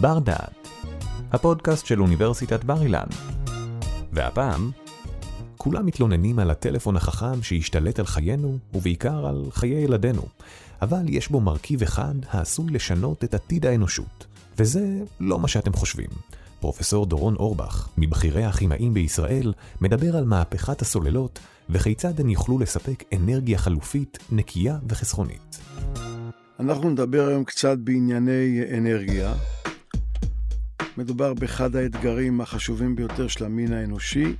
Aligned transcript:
בר 0.00 0.18
דעת, 0.18 0.68
הפודקאסט 1.32 1.86
של 1.86 2.00
אוניברסיטת 2.00 2.64
בר 2.64 2.82
אילן. 2.82 3.06
והפעם, 4.12 4.70
כולם 5.56 5.86
מתלוננים 5.86 6.38
על 6.38 6.50
הטלפון 6.50 6.96
החכם 6.96 7.42
שהשתלט 7.42 7.98
על 7.98 8.06
חיינו, 8.06 8.58
ובעיקר 8.74 9.26
על 9.26 9.44
חיי 9.50 9.84
ילדינו, 9.84 10.22
אבל 10.82 11.02
יש 11.08 11.28
בו 11.28 11.40
מרכיב 11.40 11.82
אחד 11.82 12.14
העשוי 12.30 12.70
לשנות 12.70 13.24
את 13.24 13.34
עתיד 13.34 13.66
האנושות, 13.66 14.26
וזה 14.58 14.86
לא 15.20 15.38
מה 15.38 15.48
שאתם 15.48 15.72
חושבים. 15.72 16.10
פרופסור 16.60 17.06
דורון 17.06 17.34
אורבך, 17.36 17.88
מבכירי 17.96 18.44
הכימאים 18.44 18.94
בישראל, 18.94 19.52
מדבר 19.80 20.16
על 20.16 20.24
מהפכת 20.24 20.82
הסוללות 20.82 21.38
וכיצד 21.70 22.20
הן 22.20 22.28
יוכלו 22.28 22.58
לספק 22.58 23.04
אנרגיה 23.14 23.58
חלופית, 23.58 24.18
נקייה 24.32 24.78
וחסכונית. 24.88 25.58
אנחנו 26.60 26.90
נדבר 26.90 27.26
היום 27.28 27.44
קצת 27.44 27.78
בענייני 27.78 28.60
אנרגיה. 28.78 29.34
מדובר 30.98 31.34
באחד 31.34 31.76
האתגרים 31.76 32.40
החשובים 32.40 32.96
ביותר 32.96 33.28
של 33.28 33.44
המין 33.44 33.72
האנושי. 33.72 34.34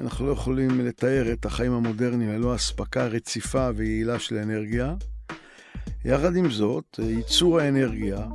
אנחנו 0.00 0.26
לא 0.26 0.32
יכולים 0.32 0.80
לתאר 0.80 1.32
את 1.32 1.46
החיים 1.46 1.72
המודרניים 1.72 2.30
ללא 2.30 2.54
אספקה 2.54 3.06
רציפה 3.06 3.68
ויעילה 3.76 4.18
של 4.18 4.36
אנרגיה. 4.36 4.94
יחד 6.04 6.36
עם 6.36 6.50
זאת, 6.50 7.00
ייצור 7.02 7.60
האנרגיה 7.60 8.26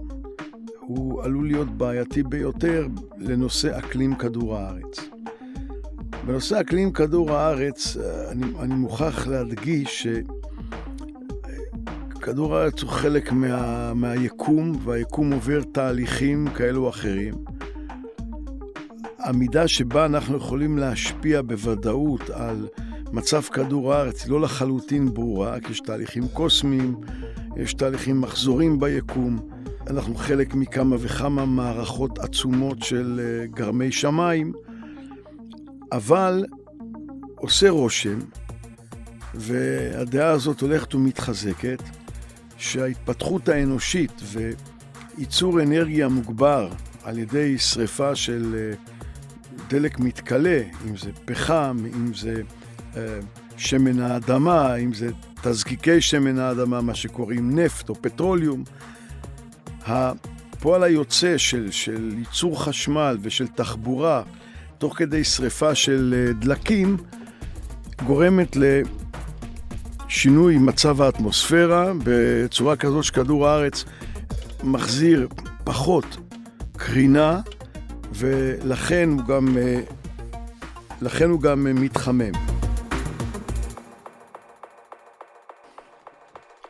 הוא 0.79 1.23
עלול 1.23 1.47
להיות 1.47 1.77
בעייתי 1.77 2.23
ביותר 2.23 2.87
לנושא 3.17 3.79
אקלים 3.79 4.15
כדור 4.15 4.57
הארץ. 4.57 4.99
בנושא 6.25 6.61
אקלים 6.61 6.91
כדור 6.91 7.31
הארץ, 7.31 7.97
אני, 8.31 8.45
אני 8.59 8.73
מוכרח 8.73 9.27
להדגיש 9.27 10.07
שכדור 12.19 12.55
הארץ 12.55 12.81
הוא 12.81 12.89
חלק 12.89 13.31
מה, 13.31 13.93
מהיקום, 13.93 14.79
והיקום 14.83 15.33
עובר 15.33 15.61
תהליכים 15.71 16.47
כאלו 16.47 16.83
או 16.83 16.89
אחרים. 16.89 17.33
המידה 19.19 19.67
שבה 19.67 20.05
אנחנו 20.05 20.37
יכולים 20.37 20.77
להשפיע 20.77 21.41
בוודאות 21.41 22.29
על 22.29 22.67
מצב 23.11 23.41
כדור 23.41 23.93
הארץ 23.93 24.23
היא 24.23 24.31
לא 24.31 24.41
לחלוטין 24.41 25.13
ברורה, 25.13 25.59
כי 25.59 25.71
יש 25.71 25.79
תהליכים 25.79 26.27
קוסמיים, 26.27 26.95
יש 27.57 27.73
תהליכים 27.73 28.21
מחזורים 28.21 28.79
ביקום. 28.79 29.39
אנחנו 29.87 30.15
חלק 30.15 30.55
מכמה 30.55 30.95
וכמה 30.99 31.45
מערכות 31.45 32.19
עצומות 32.19 32.83
של 32.83 33.21
אה, 33.23 33.47
גרמי 33.47 33.91
שמיים, 33.91 34.53
אבל 35.91 36.45
עושה 37.35 37.69
רושם, 37.69 38.19
והדעה 39.35 40.29
הזאת 40.29 40.61
הולכת 40.61 40.95
ומתחזקת, 40.95 41.83
שההתפתחות 42.59 43.49
האנושית 43.49 44.21
וייצור 45.17 45.61
אנרגיה 45.61 46.07
מוגבר 46.07 46.69
על 47.03 47.17
ידי 47.17 47.57
שריפה 47.57 48.15
של 48.15 48.55
אה, 48.55 48.75
דלק 49.67 49.99
מתכלה, 49.99 50.61
אם 50.87 50.97
זה 50.97 51.11
פחם, 51.25 51.77
אם 51.95 52.13
זה 52.13 52.41
אה, 52.97 53.19
שמן 53.57 53.99
האדמה, 53.99 54.75
אם 54.75 54.93
זה 54.93 55.09
תזקיקי 55.41 56.01
שמן 56.01 56.39
האדמה, 56.39 56.81
מה 56.81 56.95
שקוראים 56.95 57.59
נפט 57.59 57.89
או 57.89 57.95
פטרוליום, 57.95 58.63
הפועל 59.85 60.83
היוצא 60.83 61.37
של, 61.37 61.71
של 61.71 62.15
ייצור 62.17 62.63
חשמל 62.63 63.17
ושל 63.21 63.47
תחבורה 63.47 64.23
תוך 64.77 64.97
כדי 64.97 65.23
שריפה 65.23 65.75
של 65.75 66.15
אה, 66.17 66.33
דלקים 66.33 66.97
גורמת 68.05 68.57
לשינוי 70.09 70.57
מצב 70.57 71.01
האטמוספירה 71.01 71.91
בצורה 72.03 72.75
כזאת 72.75 73.03
שכדור 73.03 73.47
הארץ 73.47 73.85
מחזיר 74.63 75.27
פחות 75.63 76.17
קרינה 76.77 77.41
ולכן 78.13 79.09
הוא 79.09 79.27
גם, 79.27 79.57
אה, 79.57 79.81
לכן 81.01 81.29
הוא 81.29 81.41
גם 81.41 81.67
מתחמם. 81.81 82.31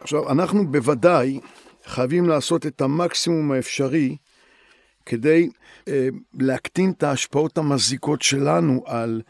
עכשיו, 0.01 0.31
אנחנו 0.31 0.67
בוודאי 0.67 1.39
חייבים 1.85 2.29
לעשות 2.29 2.65
את 2.65 2.81
המקסימום 2.81 3.51
האפשרי 3.51 4.17
כדי 5.05 5.49
אה, 5.87 6.07
להקטין 6.39 6.91
את 6.97 7.03
ההשפעות 7.03 7.57
המזיקות 7.57 8.21
שלנו 8.21 8.83
על 8.85 9.21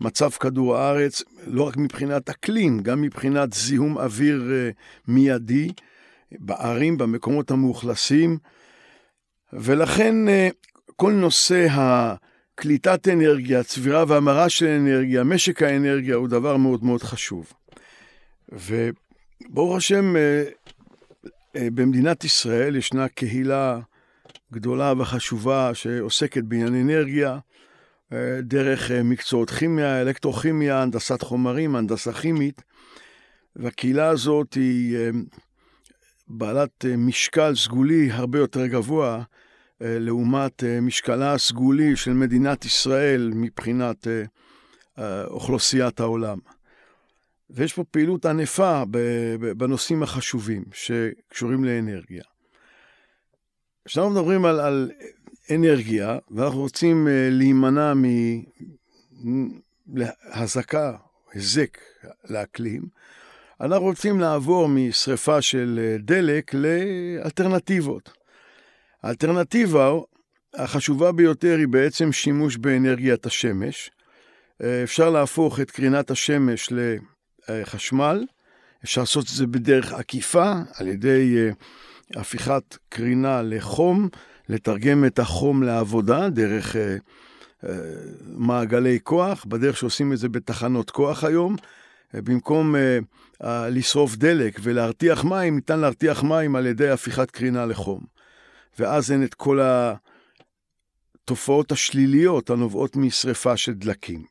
מצב 0.00 0.30
כדור 0.30 0.76
הארץ, 0.76 1.22
לא 1.46 1.62
רק 1.62 1.76
מבחינת 1.76 2.30
אקלים, 2.30 2.80
גם 2.80 3.02
מבחינת 3.02 3.52
זיהום 3.52 3.98
אוויר 3.98 4.50
אה, 4.52 4.70
מיידי 5.08 5.72
בערים, 6.32 6.98
במקומות 6.98 7.50
המאוכלסים, 7.50 8.38
ולכן 9.52 10.28
אה, 10.28 10.48
כל 10.96 11.12
נושא 11.12 11.66
קליטת 12.54 13.08
אנרגיה, 13.08 13.62
צבירה 13.62 14.04
והמרה 14.08 14.48
של 14.48 14.66
אנרגיה, 14.66 15.24
משק 15.24 15.62
האנרגיה 15.62 16.14
הוא 16.14 16.28
דבר 16.28 16.56
מאוד 16.56 16.84
מאוד 16.84 17.02
חשוב. 17.02 17.52
וברוך 18.52 19.76
השם, 19.76 20.16
אה, 20.16 20.44
במדינת 21.56 22.24
ישראל 22.24 22.76
ישנה 22.76 23.08
קהילה 23.08 23.80
גדולה 24.52 24.92
וחשובה 24.98 25.74
שעוסקת 25.74 26.42
בעניין 26.42 26.74
אנרגיה, 26.74 27.38
דרך 28.42 28.90
אה, 28.90 29.02
מקצועות 29.02 29.50
כימיה, 29.50 30.00
אלקטרוכימיה, 30.00 30.82
הנדסת 30.82 31.22
חומרים, 31.22 31.76
הנדסה 31.76 32.12
כימית, 32.12 32.62
והקהילה 33.56 34.08
הזאת 34.08 34.54
היא 34.54 34.98
בעלת 36.28 36.84
משקל 36.84 37.54
סגולי 37.54 38.10
הרבה 38.10 38.38
יותר 38.38 38.66
גבוה 38.66 39.22
לעומת 39.80 40.64
משקלה 40.82 41.32
הסגולי 41.32 41.96
של 41.96 42.12
מדינת 42.12 42.64
ישראל 42.64 43.32
מבחינת 43.34 44.06
אוכלוסיית 45.26 46.00
העולם. 46.00 46.38
ויש 47.50 47.72
פה 47.72 47.84
פעילות 47.84 48.26
ענפה 48.26 48.82
בנושאים 49.56 50.02
החשובים 50.02 50.64
שקשורים 50.72 51.64
לאנרגיה. 51.64 52.24
כשאנחנו 53.84 54.10
מדברים 54.10 54.44
על, 54.44 54.60
על 54.60 54.90
אנרגיה, 55.50 56.18
ואנחנו 56.30 56.60
רוצים 56.60 57.08
אה, 57.08 57.28
להימנע 57.30 57.92
מהזקה, 59.86 60.92
היזק 61.32 61.78
לאקלים, 62.30 62.82
אנחנו 63.60 63.84
רוצים 63.84 64.20
לעבור 64.20 64.68
משריפה 64.68 65.42
של 65.42 65.80
אה, 65.82 65.96
דלק 65.98 66.54
לאלטרנטיבות. 66.54 68.12
האלטרנטיבה 69.02 69.92
החשובה 70.54 71.12
ביותר 71.12 71.56
היא 71.58 71.68
בעצם 71.68 72.12
שימוש 72.12 72.56
באנרגיית 72.56 73.26
השמש. 73.26 73.90
אה, 74.62 74.82
אפשר 74.82 75.10
להפוך 75.10 75.60
את 75.60 75.70
קרינת 75.70 76.10
השמש 76.10 76.72
ל... 76.72 76.96
חשמל. 77.64 78.24
אפשר 78.84 79.00
לעשות 79.00 79.24
את 79.24 79.30
זה 79.30 79.46
בדרך 79.46 79.92
עקיפה, 79.92 80.52
על 80.74 80.88
ידי 80.88 81.36
הפיכת 82.16 82.76
קרינה 82.88 83.42
לחום, 83.42 84.08
לתרגם 84.48 85.04
את 85.04 85.18
החום 85.18 85.62
לעבודה 85.62 86.28
דרך 86.28 86.76
אה, 86.76 86.96
אה, 87.64 87.74
מעגלי 88.26 88.98
כוח, 89.02 89.44
בדרך 89.44 89.76
שעושים 89.76 90.12
את 90.12 90.18
זה 90.18 90.28
בתחנות 90.28 90.90
כוח 90.90 91.24
היום. 91.24 91.56
במקום 92.16 92.74
לשרוף 93.70 94.16
דלק 94.16 94.58
ולהרתיח 94.62 95.24
מים, 95.24 95.54
ניתן 95.54 95.80
להרתיח 95.80 96.22
מים 96.22 96.56
על 96.56 96.66
ידי 96.66 96.88
הפיכת 96.88 97.30
קרינה 97.30 97.66
לחום. 97.66 98.00
ואז 98.78 99.12
אין 99.12 99.24
את 99.24 99.34
כל 99.34 99.60
התופעות 101.22 101.72
השליליות 101.72 102.50
הנובעות 102.50 102.96
משרפה 102.96 103.56
של 103.56 103.72
דלקים. 103.72 104.24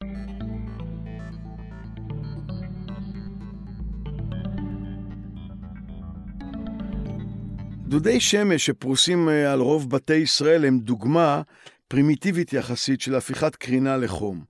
דודי 7.94 8.20
שמש 8.20 8.66
שפרוסים 8.66 9.30
אה, 9.30 9.54
על 9.54 9.60
רוב 9.60 9.90
בתי 9.90 10.16
ישראל 10.16 10.66
הם 10.66 10.80
דוגמה 10.80 11.42
פרימיטיבית 11.88 12.54
יחסית 12.54 13.02
של 13.02 13.16
הפיכת 13.16 13.56
קרינה 13.56 13.98
לחום. 13.98 14.44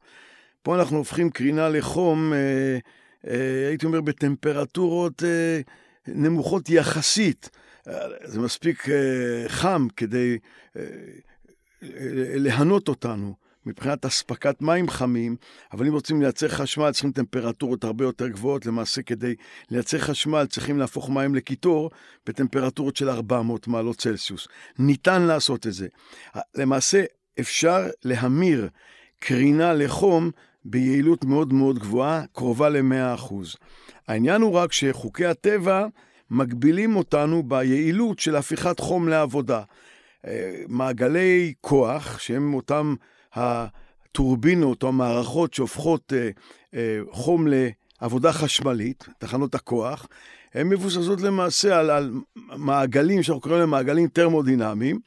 פה 0.62 0.76
אנחנו 0.76 0.98
הופכים 0.98 1.30
קרינה 1.30 1.70
לחום, 1.70 2.34
אה, 2.34 2.78
אה, 3.28 3.68
הייתי 3.68 3.86
אומר, 3.86 4.02
בטמפרטורות 4.02 5.24
נמוכות 6.08 6.70
יחסית. 6.70 7.50
זה 8.24 8.40
מספיק 8.40 8.88
חם 9.48 9.88
כדי 9.98 10.38
להנות 12.36 12.88
אותנו. 12.88 13.34
מבחינת 13.66 14.06
אספקת 14.06 14.62
מים 14.62 14.90
חמים, 14.90 15.36
אבל 15.74 15.88
אם 15.88 15.94
רוצים 15.94 16.22
לייצר 16.22 16.48
חשמל 16.48 16.92
צריכים 16.92 17.12
טמפרטורות 17.12 17.84
הרבה 17.84 18.06
יותר 18.06 18.28
גבוהות. 18.28 18.66
למעשה 18.66 19.02
כדי 19.02 19.36
לייצר 19.72 19.98
חשמל 19.98 20.46
צריכים 20.50 20.80
להפוך 20.80 21.10
מים 21.10 21.36
לקיטור 21.36 21.92
בטמפרטורות 22.26 22.96
של 22.96 23.10
400 23.10 23.68
מעלות 23.68 23.98
צלסיוס. 23.98 24.48
ניתן 24.80 25.22
לעשות 25.22 25.68
את 25.68 25.74
זה. 25.74 25.88
למעשה 26.56 27.04
אפשר 27.40 27.88
להמיר 28.06 28.70
קרינה 29.20 29.74
לחום 29.74 30.32
ביעילות 30.66 31.26
מאוד 31.26 31.54
מאוד 31.54 31.80
גבוהה, 31.80 32.24
קרובה 32.34 32.70
ל-100%. 32.70 33.34
העניין 34.08 34.42
הוא 34.42 34.54
רק 34.54 34.74
שחוקי 34.74 35.26
הטבע 35.26 35.88
מגבילים 36.32 36.96
אותנו 36.96 37.44
ביעילות 37.44 38.20
של 38.20 38.36
הפיכת 38.36 38.80
חום 38.80 39.08
לעבודה. 39.08 39.62
מעגלי 40.68 41.54
כוח, 41.62 42.20
שהם 42.20 42.54
אותם 42.54 42.96
הטורבינות 43.36 44.84
או 44.84 44.88
המערכות 44.88 45.54
שהופכות 45.54 46.14
חום 47.12 47.48
לעבודה 47.48 48.34
חשמלית, 48.34 49.08
תחנות 49.18 49.56
הכוח, 49.56 50.08
הן 50.54 50.70
מבוססות 50.70 51.22
למעשה 51.22 51.80
על, 51.80 51.90
על 51.90 52.12
מעגלים 52.56 53.24
שאנחנו 53.24 53.42
קוראים 53.42 53.60
להם 53.60 53.70
מעגלים 53.70 54.08
טרמודינמיים, 54.08 55.00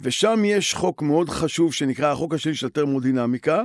ושם 0.00 0.42
יש 0.44 0.74
חוק 0.74 1.02
מאוד 1.02 1.30
חשוב 1.30 1.72
שנקרא 1.72 2.12
החוק 2.12 2.34
השני 2.34 2.54
של 2.54 2.66
הטרמודינמיקה. 2.66 3.62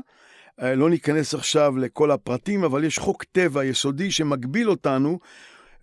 אה, 0.61 0.75
לא 0.75 0.89
ניכנס 0.89 1.33
עכשיו 1.33 1.77
לכל 1.77 2.11
הפרטים, 2.11 2.63
אבל 2.63 2.83
יש 2.83 2.99
חוק 2.99 3.23
טבע 3.23 3.65
יסודי 3.65 4.11
שמגביל 4.11 4.69
אותנו 4.69 5.19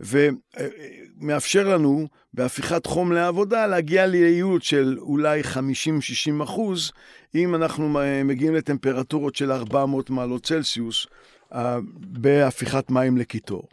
ומאפשר 0.00 1.68
לנו 1.68 2.08
בהפיכת 2.34 2.86
חום 2.86 3.12
לעבודה 3.12 3.66
להגיע 3.66 4.06
ליעילות 4.06 4.62
של 4.62 4.96
אולי 4.98 5.40
50-60 5.40 6.42
אחוז, 6.42 6.92
אם 7.34 7.54
אנחנו 7.54 7.98
מגיעים 8.24 8.54
לטמפרטורות 8.54 9.34
של 9.36 9.52
400 9.52 10.10
מעלות 10.10 10.44
צלסיוס 10.44 11.06
אה, 11.54 11.78
בהפיכת 11.96 12.90
מים 12.90 13.18
לקיטור. 13.18 13.68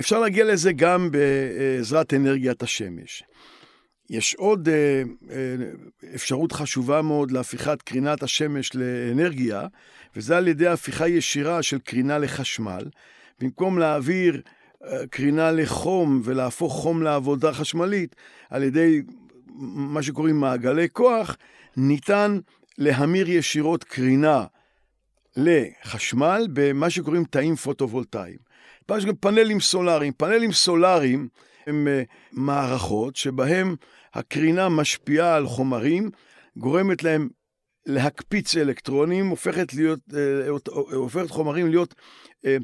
אפשר 0.00 0.18
להגיע 0.18 0.44
לזה 0.44 0.72
גם 0.72 1.10
בעזרת 1.10 2.14
אנרגיית 2.14 2.62
השמש. 2.62 3.22
יש 4.10 4.34
עוד 4.34 4.68
אה, 4.68 5.02
אה, 5.30 5.56
אפשרות 6.14 6.52
חשובה 6.52 7.02
מאוד 7.02 7.30
להפיכת 7.30 7.82
קרינת 7.82 8.22
השמש 8.22 8.70
לאנרגיה, 8.74 9.66
וזה 10.16 10.36
על 10.36 10.48
ידי 10.48 10.66
הפיכה 10.66 11.08
ישירה 11.08 11.62
של 11.62 11.78
קרינה 11.78 12.18
לחשמל. 12.18 12.82
במקום 13.40 13.78
להעביר 13.78 14.34
אה, 14.34 14.63
קרינה 15.10 15.50
לחום 15.50 16.20
ולהפוך 16.24 16.72
חום 16.72 17.02
לעבודה 17.02 17.52
חשמלית 17.52 18.16
על 18.50 18.62
ידי 18.62 19.02
מה 19.74 20.02
שקוראים 20.02 20.40
מעגלי 20.40 20.88
כוח, 20.92 21.36
ניתן 21.76 22.38
להמיר 22.78 23.30
ישירות 23.30 23.84
קרינה 23.84 24.44
לחשמל 25.36 26.46
במה 26.52 26.90
שקוראים 26.90 27.24
תאים 27.24 27.56
פוטו-וולטאיים. 27.56 28.38
פאנלים 29.20 29.60
סולאריים. 29.60 30.12
פאנלים 30.12 30.52
סולאריים 30.52 31.28
הם 31.66 31.88
אה, 31.88 32.02
מערכות 32.32 33.16
שבהם 33.16 33.76
הקרינה 34.14 34.68
משפיעה 34.68 35.36
על 35.36 35.46
חומרים, 35.46 36.10
גורמת 36.56 37.02
להם 37.02 37.28
להקפיץ 37.86 38.56
אלקטרונים, 38.56 39.26
הופכת, 39.26 39.74
להיות, 39.74 40.00
אה, 40.14 40.48
הופכת 40.94 41.30
חומרים 41.30 41.70
להיות 41.70 41.94
אה, 42.46 42.56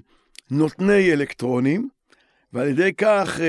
נותני 0.50 1.12
אלקטרונים, 1.12 1.88
ועל 2.52 2.68
ידי 2.68 2.92
כך 2.92 3.40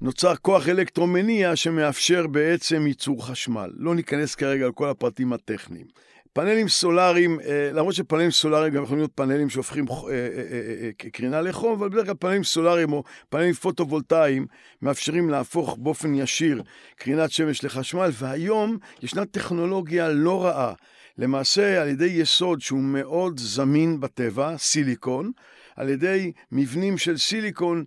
נוצר 0.00 0.36
כוח 0.36 0.68
אלקטרומניע 0.68 1.56
שמאפשר 1.56 2.26
בעצם 2.26 2.86
ייצור 2.86 3.26
חשמל. 3.26 3.70
לא 3.76 3.94
ניכנס 3.94 4.34
כרגע 4.34 4.64
על 4.64 4.72
כל 4.72 4.88
הפרטים 4.88 5.32
הטכניים. 5.32 5.86
פאנלים 6.32 6.68
סולאריים, 6.68 7.40
אה, 7.40 7.70
למרות 7.72 7.94
שפאנלים 7.94 8.30
סולאריים 8.30 8.74
גם 8.74 8.82
יכולים 8.82 8.98
להיות 8.98 9.12
פאנלים 9.14 9.50
שהופכים 9.50 9.84
אה, 9.88 10.12
אה, 10.12 11.10
קרינה 11.12 11.40
לחום, 11.40 11.72
אבל 11.72 11.88
בדרך 11.88 12.06
כלל 12.06 12.14
פאנלים 12.14 12.44
סולאריים 12.44 12.92
או 12.92 13.02
פאנלים 13.28 13.52
פוטו-וולטאיים 13.52 14.46
מאפשרים 14.82 15.30
להפוך 15.30 15.76
באופן 15.80 16.14
ישיר 16.14 16.62
קרינת 16.96 17.30
שמש 17.30 17.64
לחשמל, 17.64 18.10
והיום 18.12 18.78
ישנה 19.02 19.24
טכנולוגיה 19.24 20.08
לא 20.08 20.44
רעה. 20.44 20.72
למעשה, 21.18 21.82
על 21.82 21.88
ידי 21.88 22.04
יסוד 22.04 22.60
שהוא 22.60 22.80
מאוד 22.80 23.40
זמין 23.40 24.00
בטבע, 24.00 24.58
סיליקון, 24.58 25.32
על 25.76 25.88
ידי 25.88 26.32
מבנים 26.52 26.98
של 26.98 27.18
סיליקון 27.18 27.84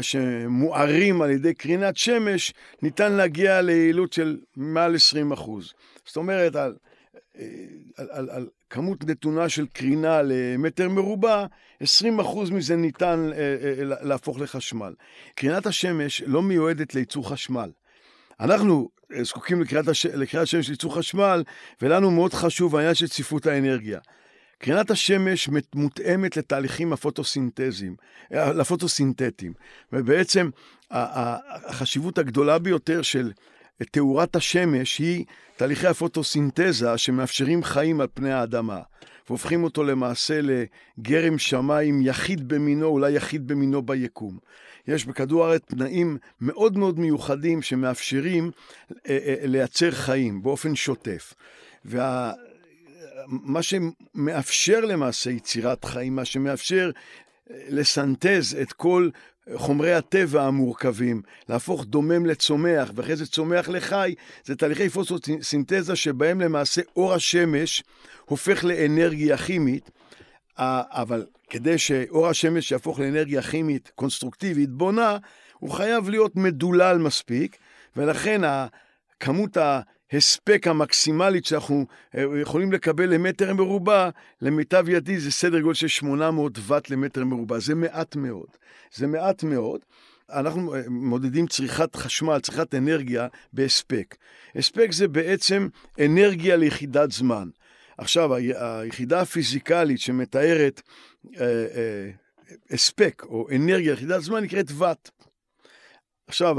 שמוארים 0.00 1.22
על 1.22 1.30
ידי 1.30 1.54
קרינת 1.54 1.96
שמש, 1.96 2.54
ניתן 2.82 3.12
להגיע 3.12 3.60
ליעילות 3.62 4.12
של 4.12 4.38
מעל 4.56 4.94
20 4.94 5.32
זאת 6.06 6.16
אומרת, 6.16 6.56
על 6.56 6.74
על, 7.96 8.08
על, 8.10 8.30
על 8.30 8.48
כמות 8.70 9.04
נתונה 9.04 9.48
של 9.48 9.66
קרינה 9.66 10.20
למטר 10.24 10.88
מרובע, 10.88 11.46
20% 11.82 11.86
מזה 12.52 12.76
ניתן 12.76 13.30
אה, 13.32 13.38
אה, 13.38 13.84
להפוך 14.02 14.40
לחשמל. 14.40 14.94
קרינת 15.34 15.66
השמש 15.66 16.22
לא 16.26 16.42
מיועדת 16.42 16.94
לייצור 16.94 17.30
חשמל. 17.30 17.70
אנחנו 18.40 18.88
אה, 19.12 19.24
זקוקים 19.24 19.62
לקרינת, 19.62 19.88
הש... 19.88 20.06
לקרינת 20.06 20.46
שמש 20.46 20.68
לייצור 20.68 20.94
חשמל, 20.94 21.42
ולנו 21.82 22.10
מאוד 22.10 22.34
חשוב 22.34 22.76
העניין 22.76 22.94
של 22.94 23.08
צפיפות 23.08 23.46
האנרגיה. 23.46 24.00
קרינת 24.58 24.90
השמש 24.90 25.48
מותאמת 25.74 26.36
לתהליכים 26.36 26.92
הפוטוסינתזיים, 26.92 27.96
לפוטוסינתטיים, 28.30 29.52
ובעצם 29.92 30.50
החשיבות 30.90 32.18
הגדולה 32.18 32.58
ביותר 32.58 33.02
של 33.02 33.32
תאורת 33.90 34.36
השמש 34.36 34.98
היא 34.98 35.24
תהליכי 35.56 35.86
הפוטוסינתזה 35.86 36.98
שמאפשרים 36.98 37.64
חיים 37.64 38.00
על 38.00 38.06
פני 38.14 38.32
האדמה, 38.32 38.80
והופכים 39.28 39.64
אותו 39.64 39.84
למעשה 39.84 40.40
לגרם 40.42 41.38
שמיים 41.38 42.00
יחיד 42.02 42.48
במינו, 42.48 42.86
אולי 42.86 43.12
יחיד 43.12 43.48
במינו 43.48 43.82
ביקום. 43.82 44.38
יש 44.88 45.06
בכדור 45.06 45.44
הארץ 45.44 45.62
תנאים 45.62 46.18
מאוד 46.40 46.78
מאוד 46.78 46.98
מיוחדים 46.98 47.62
שמאפשרים 47.62 48.50
אה, 49.08 49.18
אה, 49.26 49.34
לייצר 49.42 49.90
חיים 49.90 50.42
באופן 50.42 50.74
שוטף. 50.74 51.34
וה... 51.84 52.32
מה 53.26 53.60
שמאפשר 53.62 54.80
למעשה 54.80 55.30
יצירת 55.30 55.84
חיים, 55.84 56.16
מה 56.16 56.24
שמאפשר 56.24 56.90
אה, 57.50 57.56
לסנטז 57.68 58.56
את 58.62 58.72
כל 58.72 59.08
חומרי 59.54 59.94
הטבע 59.94 60.42
המורכבים, 60.42 61.22
להפוך 61.48 61.84
דומם 61.84 62.26
לצומח, 62.26 62.90
ואחרי 62.94 63.16
זה 63.16 63.26
צומח 63.26 63.68
לחי, 63.68 64.14
זה 64.44 64.56
תהליכי 64.56 64.88
פוסטוסינתזה 64.88 65.96
שבהם 65.96 66.40
למעשה 66.40 66.82
אור 66.96 67.14
השמש 67.14 67.82
הופך 68.24 68.64
לאנרגיה 68.64 69.36
כימית, 69.36 69.90
אבל 70.58 71.26
כדי 71.50 71.78
שאור 71.78 72.28
השמש 72.28 72.72
יהפוך 72.72 73.00
לאנרגיה 73.00 73.42
כימית 73.42 73.90
קונסטרוקטיבית 73.94 74.70
בונה, 74.70 75.18
הוא 75.58 75.70
חייב 75.70 76.08
להיות 76.08 76.36
מדולל 76.36 76.98
מספיק, 76.98 77.56
ולכן 77.96 78.40
כמות 79.20 79.56
ההספק 80.12 80.66
המקסימלית 80.66 81.46
שאנחנו 81.46 81.86
אה, 82.14 82.24
יכולים 82.42 82.72
לקבל 82.72 83.14
למטר 83.14 83.54
מרובע, 83.54 84.10
למיטב 84.42 84.88
ידי 84.88 85.20
זה 85.20 85.30
סדר 85.30 85.60
גודל 85.60 85.74
של 85.74 85.88
800 85.88 86.58
ואט 86.62 86.90
למטר 86.90 87.24
מרובע. 87.24 87.58
זה 87.58 87.74
מעט 87.74 88.16
מאוד. 88.16 88.48
זה 88.94 89.06
מעט 89.06 89.42
מאוד. 89.42 89.80
אנחנו 90.32 90.74
אה, 90.74 90.80
מודדים 90.88 91.46
צריכת 91.46 91.96
חשמל, 91.96 92.38
צריכת 92.40 92.74
אנרגיה 92.74 93.28
בהספק. 93.52 94.16
הספק 94.54 94.92
זה 94.92 95.08
בעצם 95.08 95.68
אנרגיה 96.04 96.56
ליחידת 96.56 97.12
זמן. 97.12 97.48
עכשיו, 97.98 98.34
היחידה 98.34 99.20
הפיזיקלית 99.20 100.00
שמתארת 100.00 100.82
אה, 101.40 101.66
אה, 101.74 102.10
הספק 102.70 103.22
או 103.28 103.48
אנרגיה 103.56 103.90
ליחידת 103.92 104.22
זמן 104.22 104.44
נקראת 104.44 104.66
ואט. 104.74 105.10
עכשיו, 106.26 106.56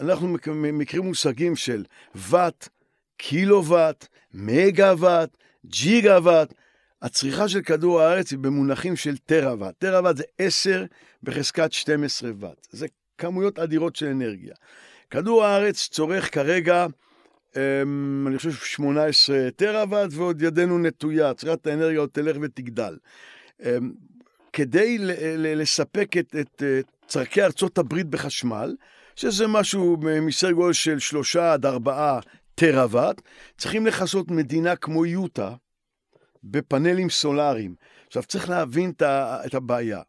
אנחנו 0.00 0.36
מכירים 0.52 1.06
מושגים 1.06 1.56
של 1.56 1.84
ואט, 2.14 2.68
קילוואט, 3.16 4.06
מגה-ואט, 4.34 5.36
ג'יגה-ואט. 5.66 6.54
הצריכה 7.02 7.48
של 7.48 7.60
כדור 7.60 8.00
הארץ 8.00 8.30
היא 8.30 8.38
במונחים 8.38 8.96
של 8.96 9.16
טרה-ואט. 9.16 9.74
טרה-ואט 9.78 10.16
זה 10.16 10.24
10 10.38 10.84
בחזקת 11.22 11.72
12 11.72 12.30
ואט. 12.38 12.66
זה 12.70 12.86
כמויות 13.18 13.58
אדירות 13.58 13.96
של 13.96 14.06
אנרגיה. 14.06 14.54
כדור 15.10 15.44
הארץ 15.44 15.88
צורך 15.88 16.34
כרגע, 16.34 16.86
אמ, 17.56 18.24
אני 18.28 18.38
חושב, 18.38 18.52
18 18.52 19.50
טרה-ואט, 19.56 20.10
ועוד 20.12 20.42
ידנו 20.42 20.78
נטויה. 20.78 21.34
צריכת 21.34 21.66
האנרגיה 21.66 22.00
עוד 22.00 22.10
תלך 22.12 22.36
ותגדל. 22.42 22.96
אמ, 23.62 23.92
כדי 24.52 24.96
לספק 25.38 26.16
את, 26.16 26.36
את, 26.40 26.62
את 26.80 26.86
צורכי 27.06 27.42
ארצות 27.42 27.78
הברית 27.78 28.06
בחשמל, 28.06 28.76
שזה 29.16 29.46
משהו 29.46 29.96
מסדר 30.22 30.52
גודל 30.52 30.72
של 30.72 30.98
שלושה 30.98 31.52
עד 31.52 31.66
ארבעה 31.66 32.20
טראוואט, 32.54 33.20
צריכים 33.58 33.86
לכסות 33.86 34.30
מדינה 34.30 34.76
כמו 34.76 35.06
יוטה 35.06 35.54
בפאנלים 36.44 37.10
סולאריים. 37.10 37.74
עכשיו, 38.06 38.22
צריך 38.22 38.48
להבין 38.48 38.92
את 39.46 39.54
הבעיה. 39.54 40.00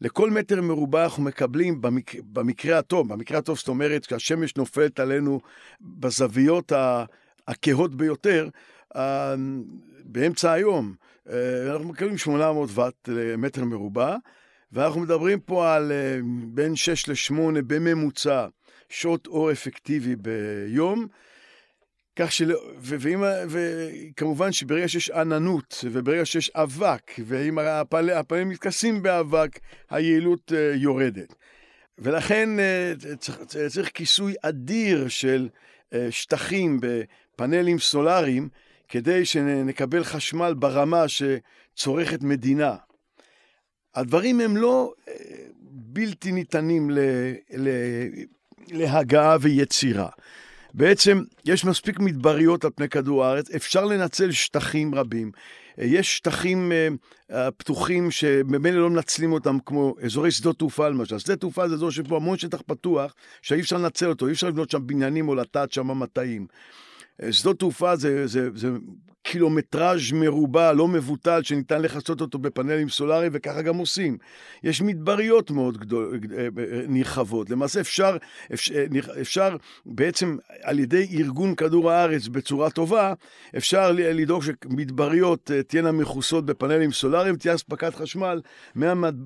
לכל 0.00 0.30
מטר 0.30 0.62
מרובע 0.62 1.04
אנחנו 1.04 1.22
מקבלים, 1.22 1.80
במק... 1.80 2.14
במקרה 2.32 2.78
הטוב, 2.78 3.12
במקרה 3.12 3.38
הטוב 3.38 3.58
זאת 3.58 3.68
אומרת, 3.68 4.06
כשהשמש 4.06 4.56
נופלת 4.56 5.00
עלינו 5.00 5.40
בזוויות 5.80 6.72
הכהות 7.48 7.94
ביותר, 7.94 8.48
באמצע 10.04 10.52
היום, 10.52 10.94
אה, 11.30 11.72
אנחנו 11.72 11.88
מקבלים 11.88 12.18
800 12.18 12.70
ואט 12.72 13.08
למטר 13.08 13.64
מרובע, 13.64 14.16
ואנחנו 14.76 15.00
מדברים 15.00 15.40
פה 15.40 15.74
על 15.74 15.92
אה, 15.92 16.18
בין 16.46 16.76
6 16.76 17.08
ל-8 17.08 17.62
בממוצע 17.66 18.46
שעות 18.88 19.26
אור 19.26 19.52
אפקטיבי 19.52 20.16
ביום. 20.16 21.06
כך 22.16 22.32
של... 22.32 22.52
ו... 22.78 22.96
ואם... 23.00 23.22
וכמובן 23.48 24.52
שברגע 24.52 24.88
שיש 24.88 25.10
עננות, 25.10 25.84
וברגע 25.90 26.24
שיש 26.24 26.50
אבק, 26.50 27.12
ואם 27.26 27.58
הפל... 27.58 28.10
הפנים 28.10 28.48
מתכסים 28.48 29.02
באבק, 29.02 29.58
היעילות 29.90 30.52
uh, 30.52 30.54
יורדת. 30.74 31.34
ולכן 31.98 32.48
uh, 32.58 33.16
צריך, 33.16 33.38
צריך 33.42 33.90
כיסוי 33.94 34.34
אדיר 34.42 35.08
של 35.08 35.48
שטחים 36.10 36.80
בפאנלים 36.80 37.78
סולאריים 37.78 38.48
כדי 38.88 39.24
שנקבל 39.24 40.04
חשמל 40.04 40.54
ברמה 40.54 41.04
שצורכת 41.08 42.22
מדינה. 42.22 42.76
הדברים 43.96 44.40
הם 44.40 44.56
לא 44.56 44.92
בלתי 45.70 46.32
ניתנים 46.32 46.90
ל, 46.90 46.98
ל, 47.56 47.68
להגעה 48.68 49.36
ויצירה. 49.40 50.08
בעצם 50.74 51.22
יש 51.44 51.64
מספיק 51.64 51.98
מדבריות 52.00 52.64
על 52.64 52.70
פני 52.74 52.88
כדור 52.88 53.24
הארץ, 53.24 53.50
אפשר 53.50 53.84
לנצל 53.84 54.30
שטחים 54.30 54.94
רבים. 54.94 55.30
יש 55.78 56.16
שטחים 56.16 56.72
uh, 57.30 57.34
פתוחים 57.56 58.10
שממילא 58.10 58.80
לא 58.80 58.90
מנצלים 58.90 59.32
אותם, 59.32 59.58
כמו 59.66 59.94
אזורי 60.02 60.30
שדות 60.30 60.58
תעופה 60.58 60.88
למשל. 60.88 61.18
שדה 61.18 61.36
תעופה 61.36 61.68
זה 61.68 61.74
אזור 61.74 61.90
שיש 61.90 62.06
בו 62.06 62.16
המון 62.16 62.38
שטח 62.38 62.62
פתוח, 62.66 63.14
שאי 63.42 63.60
אפשר 63.60 63.76
לנצל 63.76 64.08
אותו, 64.08 64.26
אי 64.26 64.32
אפשר 64.32 64.48
לבנות 64.48 64.70
שם 64.70 64.86
בניינים 64.86 65.28
או 65.28 65.34
לטעת 65.34 65.72
שם 65.72 65.98
מטעים. 65.98 66.46
שדות 67.30 67.58
תעופה 67.58 67.96
זה, 67.96 68.26
זה, 68.26 68.48
זה 68.54 68.68
קילומטראז' 69.26 70.12
מרובע 70.12 70.72
לא 70.72 70.88
מבוטל 70.88 71.42
שניתן 71.42 71.82
לכסות 71.82 72.20
אותו 72.20 72.38
בפאנלים 72.38 72.88
סולאריים 72.88 73.32
וככה 73.34 73.62
גם 73.62 73.76
עושים. 73.76 74.18
יש 74.62 74.82
מדבריות 74.82 75.50
מאוד 75.50 75.78
גדול, 75.78 76.20
אה, 76.38 76.42
אה, 76.42 76.48
נרחבות. 76.88 77.50
למעשה 77.50 77.80
אפשר, 77.80 78.16
אפשר, 78.54 78.84
אפשר 79.20 79.56
בעצם 79.86 80.36
על 80.62 80.78
ידי 80.78 81.06
ארגון 81.12 81.54
כדור 81.54 81.90
הארץ 81.90 82.28
בצורה 82.28 82.70
טובה, 82.70 83.12
אפשר 83.56 83.92
לדאוג 83.92 84.42
שמדבריות 84.42 85.50
אה, 85.50 85.62
תהיינה 85.62 85.92
מכוסות 85.92 86.46
בפאנלים 86.46 86.92
סולאריים, 86.92 87.36
תהיה 87.36 87.54
אספקת 87.54 87.94
חשמל 87.94 88.40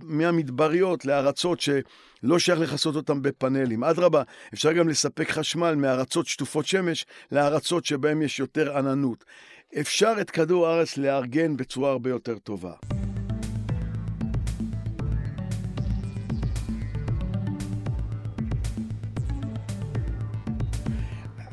מהמדבריות 0.02 1.04
לארצות 1.04 1.60
ש... 1.60 1.68
לא 2.22 2.38
שייך 2.38 2.60
לכסות 2.60 2.96
אותם 2.96 3.22
בפאנלים. 3.22 3.84
אדרבה, 3.84 4.22
אפשר 4.54 4.72
גם 4.72 4.88
לספק 4.88 5.30
חשמל 5.30 5.74
מארצות 5.74 6.26
שטופות 6.26 6.66
שמש 6.66 7.06
לארצות 7.32 7.84
שבהן 7.84 8.22
יש 8.22 8.38
יותר 8.38 8.78
עננות. 8.78 9.24
אפשר 9.78 10.14
את 10.20 10.30
כדור 10.30 10.66
הארץ 10.66 10.96
לארגן 10.96 11.56
בצורה 11.56 11.90
הרבה 11.90 12.10
יותר 12.10 12.38
טובה. 12.38 12.72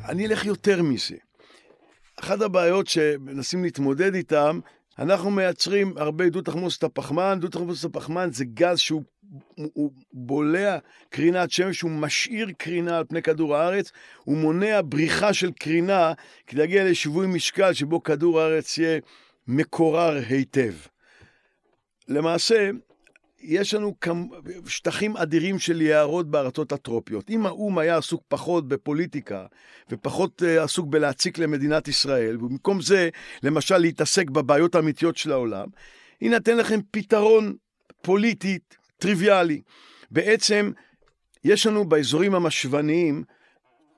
אני 0.08 0.26
אלך 0.26 0.44
יותר 0.44 0.82
מזה. 0.82 1.16
אחת 2.16 2.40
הבעיות 2.40 2.86
שמנסים 2.86 3.64
להתמודד 3.64 4.14
איתן 4.14 4.58
אנחנו 4.98 5.30
מייצרים 5.30 5.92
הרבה 5.96 6.28
דו 6.28 6.40
תחמוצת 6.40 6.82
הפחמן, 6.82 7.38
דו 7.40 7.48
תחמוצת 7.48 7.84
הפחמן 7.84 8.28
זה 8.32 8.44
גז 8.44 8.78
שהוא 8.78 9.02
הוא 9.56 9.92
בולע 10.12 10.78
קרינת 11.10 11.50
שמש, 11.50 11.80
הוא 11.80 11.90
משאיר 11.90 12.50
קרינה 12.58 12.98
על 12.98 13.04
פני 13.04 13.22
כדור 13.22 13.56
הארץ, 13.56 13.92
הוא 14.24 14.36
מונע 14.36 14.80
בריחה 14.84 15.32
של 15.32 15.50
קרינה 15.52 16.12
כדי 16.46 16.60
להגיע 16.60 16.84
לשיווי 16.84 17.26
משקל 17.26 17.72
שבו 17.72 18.02
כדור 18.02 18.40
הארץ 18.40 18.78
יהיה 18.78 19.00
מקורר 19.46 20.20
היטב. 20.28 20.74
למעשה, 22.08 22.70
יש 23.40 23.74
לנו 23.74 23.94
שטחים 24.66 25.16
אדירים 25.16 25.58
של 25.58 25.82
יערות 25.82 26.30
בארצות 26.30 26.72
הטרופיות. 26.72 27.30
אם 27.30 27.46
האו"ם 27.46 27.78
היה 27.78 27.96
עסוק 27.96 28.22
פחות 28.28 28.68
בפוליטיקה 28.68 29.46
ופחות 29.90 30.42
אה, 30.42 30.64
עסוק 30.64 30.86
בלהציק 30.86 31.38
למדינת 31.38 31.88
ישראל, 31.88 32.36
ובמקום 32.36 32.80
זה, 32.80 33.08
למשל, 33.42 33.78
להתעסק 33.78 34.30
בבעיות 34.30 34.74
האמיתיות 34.74 35.16
של 35.16 35.32
העולם, 35.32 35.68
אתן 36.36 36.56
לכם 36.56 36.80
פתרון 36.90 37.54
פוליטי 38.02 38.58
טריוויאלי. 38.98 39.60
בעצם, 40.10 40.72
יש 41.44 41.66
לנו 41.66 41.84
באזורים 41.84 42.34
המשווניים 42.34 43.24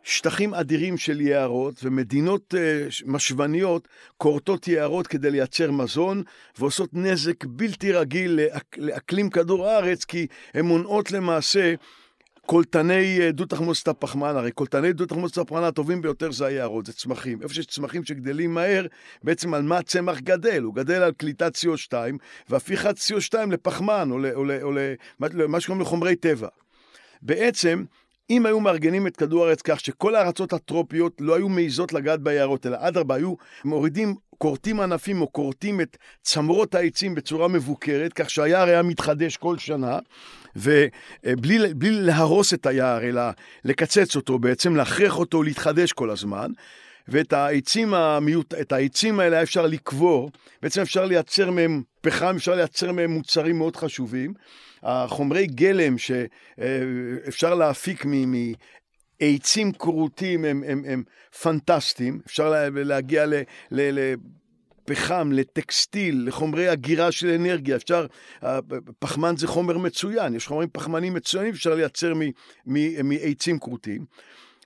שטחים 0.02 0.54
אדירים 0.54 0.97
של 0.97 1.21
יערות, 1.21 1.80
ומדינות 1.83 2.54
uh, 2.54 3.02
משווניות 3.07 3.88
כורתות 4.16 4.69
יערות 4.69 5.07
כדי 5.07 5.30
לייצר 5.30 5.71
מזון, 5.71 6.23
ועושות 6.59 6.90
נזק 6.92 7.45
בלתי 7.45 7.92
רגיל 7.92 8.30
לאק, 8.30 8.78
לאקלים 8.78 9.30
כדור 9.30 9.66
הארץ, 9.69 10.04
כי 10.04 10.26
הן 10.54 10.64
מונעות 10.64 11.12
למעשה 11.12 11.75
קולטני 12.50 13.21
אה, 13.21 13.33
דו 13.33 13.45
תחמוצת 13.45 13.88
הפחמן, 13.88 14.37
הרי 14.37 14.52
קולטני 14.52 14.92
דו 14.92 15.07
תחמוצת 15.07 15.38
הפחמן 15.38 15.64
הטובים 15.64 16.02
ביותר 16.02 16.33
זה 16.33 16.47
היערות, 16.47 16.87
זה 16.87 16.92
צמחים. 16.92 17.42
איפה 17.42 17.54
שיש 17.54 17.66
צמחים 17.66 18.04
שגדלים 18.04 18.54
מהר, 18.54 18.87
בעצם 19.23 19.54
על 19.54 19.62
מה 19.62 19.78
הצמח 19.78 20.21
גדל? 20.21 20.62
הוא 20.62 20.75
גדל 20.75 21.02
על 21.02 21.12
קליטת 21.12 21.57
CO2 21.57 21.92
והפיכת 22.49 22.95
CO2 22.99 23.35
לפחמן 23.50 24.11
או, 24.11 24.19
או 24.62 24.73
למה 25.21 25.61
שקוראים 25.61 25.83
לחומרי 25.83 26.16
טבע. 26.16 26.49
בעצם, 27.23 27.85
אם 28.30 28.46
היו 28.46 28.60
מארגנים 28.60 29.06
את 29.06 29.16
כדור 29.16 29.44
הארץ 29.44 29.62
כך 29.62 29.80
שכל 29.80 30.14
הארצות 30.14 30.52
הטרופיות 30.52 31.16
לא 31.20 31.37
היו 31.37 31.49
מעיזות 31.49 31.92
לגעת 31.92 32.20
ביערות, 32.20 32.66
אלא 32.66 32.76
אדרבה, 32.80 33.14
היו 33.14 33.34
מורידים, 33.64 34.14
כורתים 34.38 34.80
ענפים 34.80 35.20
או 35.20 35.32
כורתים 35.32 35.80
את 35.80 35.96
צמרות 36.22 36.75
העצים 36.75 37.14
בצורה 37.14 37.49
מבוקרת, 37.49 38.12
כך 38.12 38.30
שהיער 38.30 38.68
היה 38.68 38.82
מתחדש 38.82 39.37
כל 39.37 39.58
שנה, 39.58 39.99
ובלי 40.56 41.90
להרוס 41.90 42.54
את 42.54 42.66
היער, 42.66 43.00
אלא 43.02 43.22
לקצץ 43.64 44.16
אותו 44.16 44.38
בעצם, 44.38 44.76
להכריח 44.76 45.18
אותו 45.18 45.42
להתחדש 45.42 45.92
כל 45.92 46.10
הזמן. 46.10 46.50
ואת 47.08 47.32
העצים, 47.32 47.94
המיוט... 47.94 48.54
את 48.54 48.72
העצים 48.72 49.20
האלה 49.20 49.42
אפשר 49.42 49.66
לקבור, 49.66 50.30
בעצם 50.62 50.80
אפשר 50.80 51.04
לייצר 51.04 51.50
מהם 51.50 51.82
פחם, 52.00 52.34
אפשר 52.37 52.54
לייצר 52.54 52.92
מהם 52.92 53.10
מוצרים 53.10 53.58
מאוד 53.58 53.76
חשובים. 53.76 54.34
החומרי 54.82 55.46
גלם 55.46 55.96
שאפשר 55.99 57.54
להפיק 57.54 58.04
מעצים 59.20 59.72
כרותים 59.72 60.44
הם, 60.44 60.62
הם, 60.66 60.82
הם 60.87 61.02
פנטסטיים, 61.42 62.20
אפשר 62.26 62.68
להגיע 62.75 63.26
ל... 63.26 63.34
ל, 63.70 63.99
ל 63.99 64.14
פחם, 64.84 65.30
לטקסטיל, 65.32 66.25
לחומרי 66.26 66.68
הגירה 66.68 67.12
של 67.12 67.28
אנרגיה, 67.28 67.76
אפשר, 67.76 68.06
פחמן 68.99 69.37
זה 69.37 69.46
חומר 69.46 69.78
מצוין, 69.78 70.34
יש 70.34 70.46
חומרים 70.46 70.68
פחמנים 70.72 71.14
מצוינים 71.14 71.54
שאפשר 71.54 71.75
לייצר 71.75 72.12
מעצים 73.04 73.58
כרותים. 73.58 74.04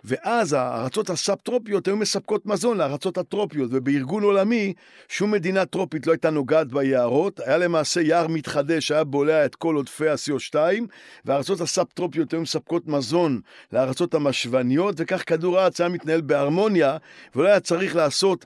ואז 0.04 0.52
הארצות 0.52 1.10
הסאב-טרופיות 1.10 1.86
היו 1.86 1.96
מספקות 1.96 2.46
מזון 2.46 2.78
לארצות 2.78 3.18
הטרופיות, 3.18 3.70
ובארגון 3.72 4.22
עולמי 4.22 4.72
שום 5.08 5.30
מדינה 5.30 5.66
טרופית 5.66 6.06
לא 6.06 6.12
הייתה 6.12 6.30
נוגעת 6.30 6.68
ביערות, 6.68 7.40
היה 7.40 7.58
למעשה 7.58 8.00
יער 8.00 8.26
מתחדש, 8.26 8.90
היה 8.90 9.04
בולע 9.04 9.44
את 9.44 9.54
כל 9.54 9.76
עודפי 9.76 10.08
ה-CO2, 10.08 10.56
והארצות 11.24 11.60
הסאב-טרופיות 11.60 12.32
היו 12.32 12.40
מספקות 12.40 12.86
מזון 12.86 13.40
לארצות 13.72 14.14
המשווניות, 14.14 14.94
וכך 14.98 15.22
כדור 15.26 15.58
הארץ 15.58 15.80
היה 15.80 15.88
מתנהל 15.88 16.20
בהרמוניה, 16.20 16.96
ולא 17.34 17.48
היה 17.48 17.60
צריך 17.60 17.96
לעשות, 17.96 18.44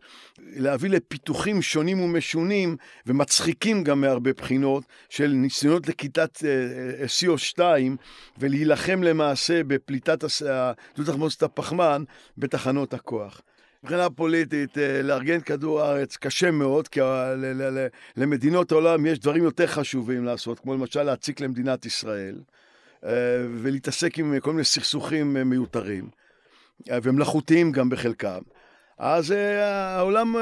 להביא 0.57 0.91
לפיתוחים 0.91 1.63
שונים 1.63 2.01
ומשונים, 2.01 2.77
ומצחיקים 3.07 3.85
גם 3.85 4.01
מהרבה 4.01 4.33
בחינות, 4.33 4.85
של 5.09 5.29
ניסיונות 5.29 5.89
לכיתת 5.89 6.45
אה, 6.45 6.49
אה, 7.01 7.07
CO2, 7.07 7.61
ולהילחם 8.39 9.03
למעשה 9.03 9.65
בפליטת 9.65 10.25
דו 10.97 11.05
תחמוצת 11.05 11.43
הפחמן 11.43 12.05
בתחנות 12.39 12.95
הכוח. 12.95 13.43
מבחינה 13.83 14.11
פוליטית, 14.11 14.79
אה, 14.79 15.03
לארגן 15.03 15.41
כדור 15.41 15.83
הארץ 15.83 16.17
קשה 16.17 16.51
מאוד, 16.51 16.89
כי 16.89 17.01
למדינות 18.17 18.73
העולם 18.73 19.07
יש 19.07 19.19
דברים 19.19 19.45
יותר 19.45 19.67
חשובים 19.67 20.25
לעשות, 20.25 20.61
כמו 20.61 20.75
למשל 20.75 21.03
להציק 21.03 21.41
למדינת 21.41 21.87
ישראל, 21.87 22.41
אה, 23.05 23.11
ולהתעסק 23.63 24.19
עם 24.19 24.41
כל 24.41 24.53
מיני 24.53 24.65
סכסוכים 24.65 25.37
אה, 25.37 25.45
מיותרים, 25.45 26.09
ומלאכותיים 27.03 27.73
גם 27.73 27.89
בחלקם. 27.91 28.41
אז 28.99 29.31
העולם 29.31 30.35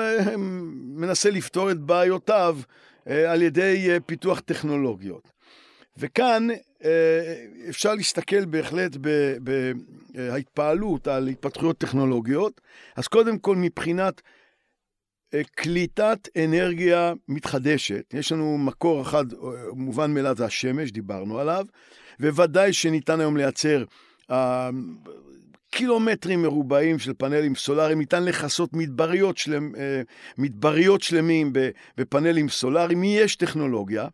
מנסה 0.97 1.31
לפתור 1.31 1.71
את 1.71 1.79
בעיותיו 1.81 2.59
על 3.07 3.43
ידי 3.43 3.89
פיתוח 4.07 4.41
טכנולוגיות. 4.41 5.33
וכאן 5.97 6.49
אה, 6.85 7.45
אפשר 7.69 7.95
להסתכל 7.95 8.45
בהחלט 8.45 8.97
בהתפעלות 10.13 11.09
על 11.09 11.29
התפתחויות 11.29 11.79
טכנולוגיות. 11.79 12.61
אז 12.97 13.09
קודם 13.09 13.39
כל 13.39 13.57
מבחינת 13.57 14.23
אה, 15.35 15.41
קליטת 15.55 16.29
אנרגיה 16.45 17.13
מתחדשת, 17.29 18.15
יש 18.15 18.33
לנו 18.33 18.59
מקור 18.59 19.03
אחד 19.03 19.33
אה, 19.33 19.39
מובן 19.73 20.15
מאליו, 20.15 20.37
זה 20.37 20.45
השמש, 20.45 20.93
דיברנו 20.93 21.39
עליו, 21.39 21.67
וודאי 22.21 22.73
שניתן 22.73 23.21
היום 23.21 23.37
לייצר 23.37 23.85
קילומטרים 25.71 26.43
מרובעים 26.43 26.99
של 26.99 27.13
פאנלים 27.13 27.55
סולאריים, 27.55 27.99
ניתן 27.99 28.25
לכסות 28.25 28.71
מדבריות, 28.73 29.39
שלם, 29.39 29.73
מדבריות 30.39 31.03
שלמים 31.03 31.53
בפאנלים 31.97 32.49
סולאריים, 32.49 33.05
יש 33.05 33.37
טכנולוגיה. 33.37 34.09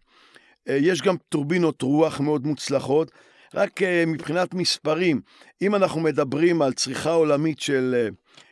אה, 0.68 0.76
יש 0.80 1.02
גם 1.02 1.16
טורבינות 1.28 1.82
רוח 1.82 2.20
מאוד 2.20 2.46
מוצלחות. 2.46 3.10
רק 3.54 3.82
אה, 3.82 4.04
מבחינת 4.06 4.54
מספרים, 4.54 5.20
אם 5.62 5.74
אנחנו 5.74 6.00
מדברים 6.00 6.62
על 6.62 6.72
צריכה 6.72 7.10
עולמית 7.10 7.60
של 7.60 8.08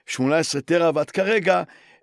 18 0.07 0.61
טראוואט 0.61 1.11
כרגע, 1.11 1.63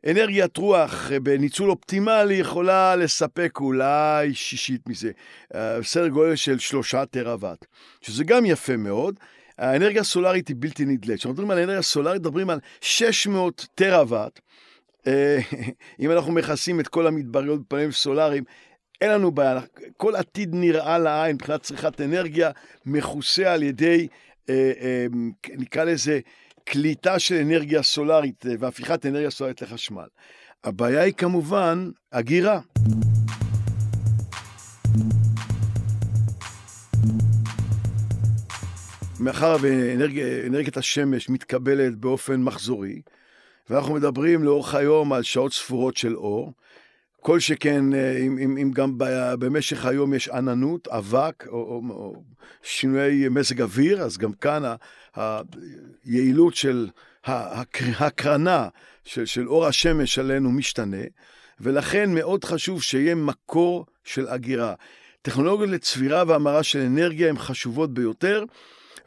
אנרגיית 0.10 0.58
רוח 0.58 1.12
בניצול 1.24 1.70
אופטימלי 1.70 2.34
יכולה 2.34 2.96
לספק 2.96 3.58
אולי 3.60 4.34
שישית 4.34 4.82
מזה, 4.90 5.12
אה, 5.56 5.84
סדר 5.84 6.08
גודל 6.08 6.36
של 6.36 6.60
שלושה 6.60 7.06
טראוואט, 7.06 7.66
שזה 8.02 8.24
גם 8.24 8.46
יפה 8.46 8.78
מאוד. 8.78 9.20
האנרגיה 9.58 10.02
הסולארית 10.02 10.48
היא 10.48 10.56
בלתי 10.60 10.86
נדלית. 10.86 11.20
כשאנחנו 11.20 11.34
מדברים 11.34 11.52
על 11.52 11.64
אנרגיה 11.64 11.82
סולארית, 11.82 12.22
מדברים 12.22 12.50
על 12.50 12.60
600 12.82 13.68
טראוואט. 13.76 14.40
אה, 15.08 15.40
אם 16.00 16.12
אנחנו 16.12 16.32
מכסים 16.32 16.80
את 16.80 16.88
כל 16.88 17.08
המדבריות 17.08 17.62
בפאנלים 17.62 17.92
סולאריים, 17.92 18.44
אין 19.02 19.12
לנו 19.12 19.32
בעיה, 19.32 19.60
כל 19.98 20.16
עתיד 20.16 20.50
נראה 20.56 21.00
לעין 21.00 21.36
מבחינת 21.36 21.62
צריכת 21.62 22.02
אנרגיה, 22.02 22.52
מכוסה 22.86 23.54
על 23.54 23.64
ידי, 23.64 24.08
אה, 24.50 24.72
אה, 24.82 25.06
נקרא 25.58 25.84
לזה, 25.84 26.20
קליטה 26.64 27.20
של 27.20 27.36
אנרגיה 27.36 27.84
סולארית 27.84 28.46
והפיכת 28.60 29.06
אנרגיה 29.06 29.30
סולארית 29.30 29.62
לחשמל. 29.62 30.08
הבעיה 30.64 31.02
היא 31.02 31.14
כמובן 31.14 31.90
אגירה. 32.12 32.60
מאחר 39.20 39.56
ואנרגיית 39.62 40.78
השמש 40.78 41.30
מתקבלת 41.30 41.96
באופן 41.96 42.42
מחזורי, 42.42 43.02
ואנחנו 43.70 43.94
מדברים 43.94 44.44
לאורך 44.44 44.76
היום 44.76 45.14
על 45.14 45.24
שעות 45.24 45.54
ספורות 45.54 45.98
של 45.98 46.16
אור, 46.16 46.54
כל 47.22 47.40
שכן, 47.40 47.94
אה, 47.94 48.18
אם, 48.18 48.38
אם, 48.38 48.58
אם 48.58 48.72
גם 48.72 48.94
במשך 49.40 49.86
היום 49.86 50.14
יש 50.14 50.30
עננות, 50.30 50.88
אבק 50.88 51.48
או, 51.48 51.54
או, 51.54 51.82
או 51.90 52.24
שינויי 52.64 53.30
מזג 53.30 53.62
אוויר, 53.62 54.02
אז 54.02 54.18
גם 54.18 54.34
כאן 54.34 54.64
היעילות 56.06 56.56
של 56.56 56.90
ההקרנה 57.26 58.68
של, 59.04 59.26
של 59.26 59.48
אור 59.48 59.66
השמש 59.66 60.20
עלינו 60.20 60.52
משתנה, 60.52 61.04
ולכן 61.60 62.14
מאוד 62.14 62.44
חשוב 62.44 62.84
שיהיה 62.84 63.16
מקור 63.16 63.86
של 64.04 64.28
אגירה. 64.28 64.74
טכנולוגיות 65.22 65.70
לצבירה 65.70 66.24
והמרה 66.28 66.64
של 66.64 66.80
אנרגיה 66.80 67.30
הן 67.30 67.38
חשובות 67.38 67.94
ביותר, 67.94 68.44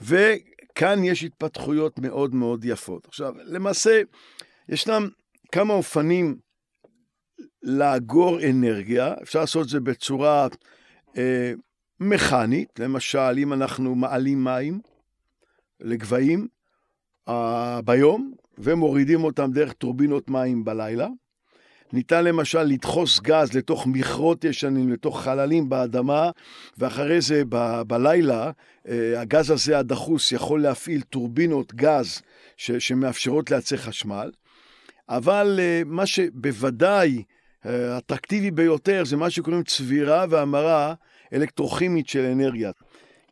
וכאן 0.01 1.05
יש 1.05 1.25
התפתחויות 1.25 1.99
מאוד 1.99 2.35
מאוד 2.35 2.65
יפות. 2.65 3.07
עכשיו, 3.07 3.35
למעשה, 3.45 4.03
ישנם 4.69 5.09
כמה 5.53 5.75
אופנים 5.75 6.37
לאגור 7.63 8.39
אנרגיה, 8.51 9.15
אפשר 9.23 9.41
לעשות 9.41 9.65
את 9.65 9.69
זה 9.69 9.81
בצורה 9.81 10.49
אה, 11.17 11.53
מכנית, 12.01 12.79
למשל, 12.79 13.35
אם 13.39 13.53
אנחנו 13.53 13.95
מעלים 13.95 14.45
מים 14.45 14.81
לגבהים 15.81 16.49
אה, 17.29 17.81
ביום 17.85 18.35
ומורידים 18.59 19.25
אותם 19.25 19.51
דרך 19.53 19.73
טורבינות 19.73 20.31
מים 20.31 20.65
בלילה, 20.65 21.09
ניתן 21.93 22.25
למשל 22.25 22.63
לדחוס 22.63 23.21
גז 23.21 23.53
לתוך 23.53 23.87
מכרות 23.87 24.45
ישנים, 24.45 24.93
לתוך 24.93 25.23
חללים 25.23 25.69
באדמה, 25.69 26.31
ואחרי 26.79 27.21
זה 27.21 27.43
ב- 27.49 27.83
בלילה 27.83 28.51
אה, 28.89 29.21
הגז 29.21 29.51
הזה 29.51 29.79
הדחוס 29.79 30.33
יכול 30.33 30.63
להפעיל 30.63 31.01
טורבינות 31.01 31.75
גז 31.75 32.23
ש- 32.57 32.71
שמאפשרות 32.73 33.51
לייצר 33.51 33.77
חשמל. 33.77 34.31
אבל 35.09 35.57
אה, 35.63 35.83
מה 35.87 36.07
שבוודאי 36.07 37.23
אה, 37.67 37.99
אטרקטיבי 37.99 38.51
ביותר 38.51 39.05
זה 39.05 39.17
מה 39.17 39.31
שקוראים 39.31 39.63
צבירה 39.63 40.27
והמרה 40.31 40.95
אלקטרוכימית 41.33 42.09
של 42.09 42.25
אנרגיה, 42.25 42.71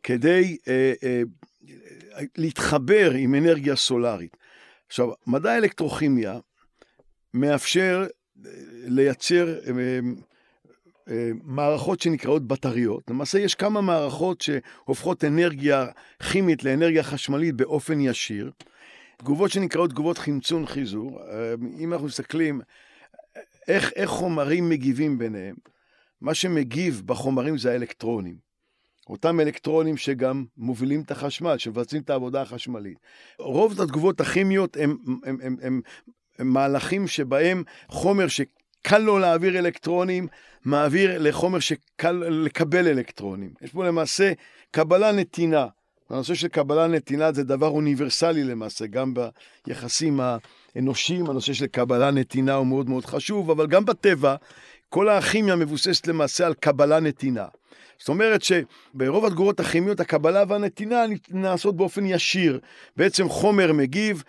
כדי 0.03 0.57
להתחבר 2.37 3.11
עם 3.11 3.35
אנרגיה 3.35 3.75
סולארית. 3.75 4.37
עכשיו, 4.87 5.09
מדע 5.27 5.51
האלקטרוכימיה 5.51 6.39
מאפשר 7.33 8.07
לייצר 8.85 9.59
אה, 9.67 9.99
אה, 11.09 11.31
מערכות 11.43 12.01
שנקראות 12.01 12.47
בטריות. 12.47 13.09
למעשה 13.09 13.39
יש 13.39 13.55
כמה 13.55 13.81
מערכות 13.81 14.41
שהופכות 14.41 15.23
אנרגיה 15.23 15.87
כימית 16.31 16.63
לאנרגיה 16.63 17.03
חשמלית 17.03 17.55
באופן 17.55 18.01
ישיר. 18.01 18.51
תגובות 19.17 19.51
שנקראות 19.51 19.89
תגובות 19.89 20.17
חמצון 20.17 20.65
חיזור. 20.65 21.21
אה, 21.21 21.53
אם 21.79 21.93
אנחנו 21.93 22.07
מסתכלים 22.07 22.61
איך, 23.67 23.91
איך 23.95 24.09
חומרים 24.09 24.69
מגיבים 24.69 25.17
ביניהם, 25.17 25.55
מה 26.21 26.33
שמגיב 26.33 27.01
בחומרים 27.05 27.57
זה 27.57 27.71
האלקטרונים. 27.71 28.49
אותם 29.09 29.39
אלקטרונים 29.39 29.97
שגם 29.97 30.45
מובילים 30.57 31.01
את 31.01 31.11
החשמל, 31.11 31.57
שמבצעים 31.57 32.01
את 32.01 32.09
העבודה 32.09 32.41
החשמלית. 32.41 32.97
רוב 33.39 33.81
התגובות 33.81 34.21
הכימיות 34.21 34.77
הם 35.61 35.81
מהלכים 36.39 37.07
שבהם 37.07 37.63
חומר 37.87 38.27
שקל 38.27 38.97
לו 38.97 39.19
להעביר 39.19 39.59
אלקטרונים, 39.59 40.27
מעביר 40.65 41.17
לחומר 41.19 41.59
שקל 41.59 42.11
לקבל 42.11 42.87
אלקטרונים. 42.87 43.53
יש 43.61 43.71
פה 43.71 43.85
למעשה 43.85 44.31
קבלה 44.71 45.11
נתינה. 45.11 45.67
הנושא 46.09 46.33
של 46.33 46.47
קבלה 46.47 46.87
נתינה 46.87 47.31
זה 47.31 47.43
דבר 47.43 47.67
אוניברסלי 47.67 48.43
למעשה, 48.43 48.85
גם 48.87 49.13
ביחסים 49.67 50.19
האנושיים, 50.75 51.29
הנושא 51.29 51.53
של 51.53 51.67
קבלה 51.67 52.11
נתינה 52.11 52.53
הוא 52.53 52.67
מאוד 52.67 52.89
מאוד 52.89 53.05
חשוב, 53.05 53.49
אבל 53.49 53.67
גם 53.67 53.85
בטבע, 53.85 54.35
כל 54.89 55.09
הכימיה 55.09 55.55
מבוססת 55.55 56.07
למעשה 56.07 56.45
על 56.45 56.53
קבלה 56.53 56.99
נתינה. 56.99 57.45
זאת 57.99 58.09
אומרת 58.09 58.41
שברוב 58.43 59.25
התגובות 59.25 59.59
הכימיות 59.59 59.99
הקבלה 59.99 60.43
והנתינה 60.47 61.03
נעשות 61.29 61.77
באופן 61.77 62.05
ישיר. 62.05 62.59
בעצם 62.97 63.29
חומר 63.29 63.73
מגיב, 63.73 64.23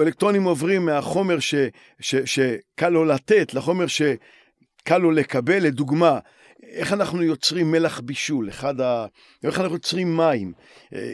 אלקטרונים 0.00 0.44
עוברים 0.44 0.84
מהחומר 0.86 1.38
ש, 1.38 1.54
ש, 2.00 2.14
שקל 2.16 2.88
לו 2.88 3.04
לתת 3.04 3.54
לחומר 3.54 3.86
שקל 3.86 4.98
לו 4.98 5.10
לקבל, 5.10 5.58
לדוגמה, 5.62 6.18
איך 6.62 6.92
אנחנו 6.92 7.22
יוצרים 7.22 7.70
מלח 7.70 8.00
בישול, 8.00 8.48
אחד 8.48 8.80
ה... 8.80 9.06
איך 9.44 9.60
אנחנו 9.60 9.74
יוצרים 9.74 10.16
מים. 10.16 10.52
אה, 10.94 11.12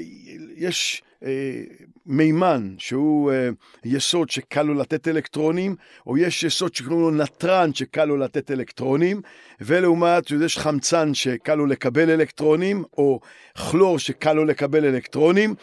יש 0.57 1.02
אה, 1.24 1.62
מימן 2.07 2.74
שהוא 2.78 3.33
אה, 3.33 3.48
יסוד 3.85 4.31
שקל 4.31 4.62
לו 4.62 4.74
לתת 4.74 5.09
אלקטרונים, 5.09 5.76
או 6.07 6.18
יש 6.18 6.42
יסוד 6.42 6.74
שקוראים 6.74 7.00
לו 7.00 7.11
נתרן 7.11 7.74
שקל 7.74 8.04
לו 8.04 8.16
לתת 8.16 8.50
אלקטרונים, 8.50 9.22
ולעומת 9.61 10.31
יש 10.44 10.59
חמצן 10.59 11.14
שקל 11.14 11.54
לו 11.54 11.66
לקבל 11.66 12.11
אלקטרונים, 12.11 12.85
או 12.98 13.20
כלור 13.70 13.98
שקל 13.98 14.33
לו 14.33 14.44
לקבל 14.44 14.85
אלקטרונים. 14.85 15.54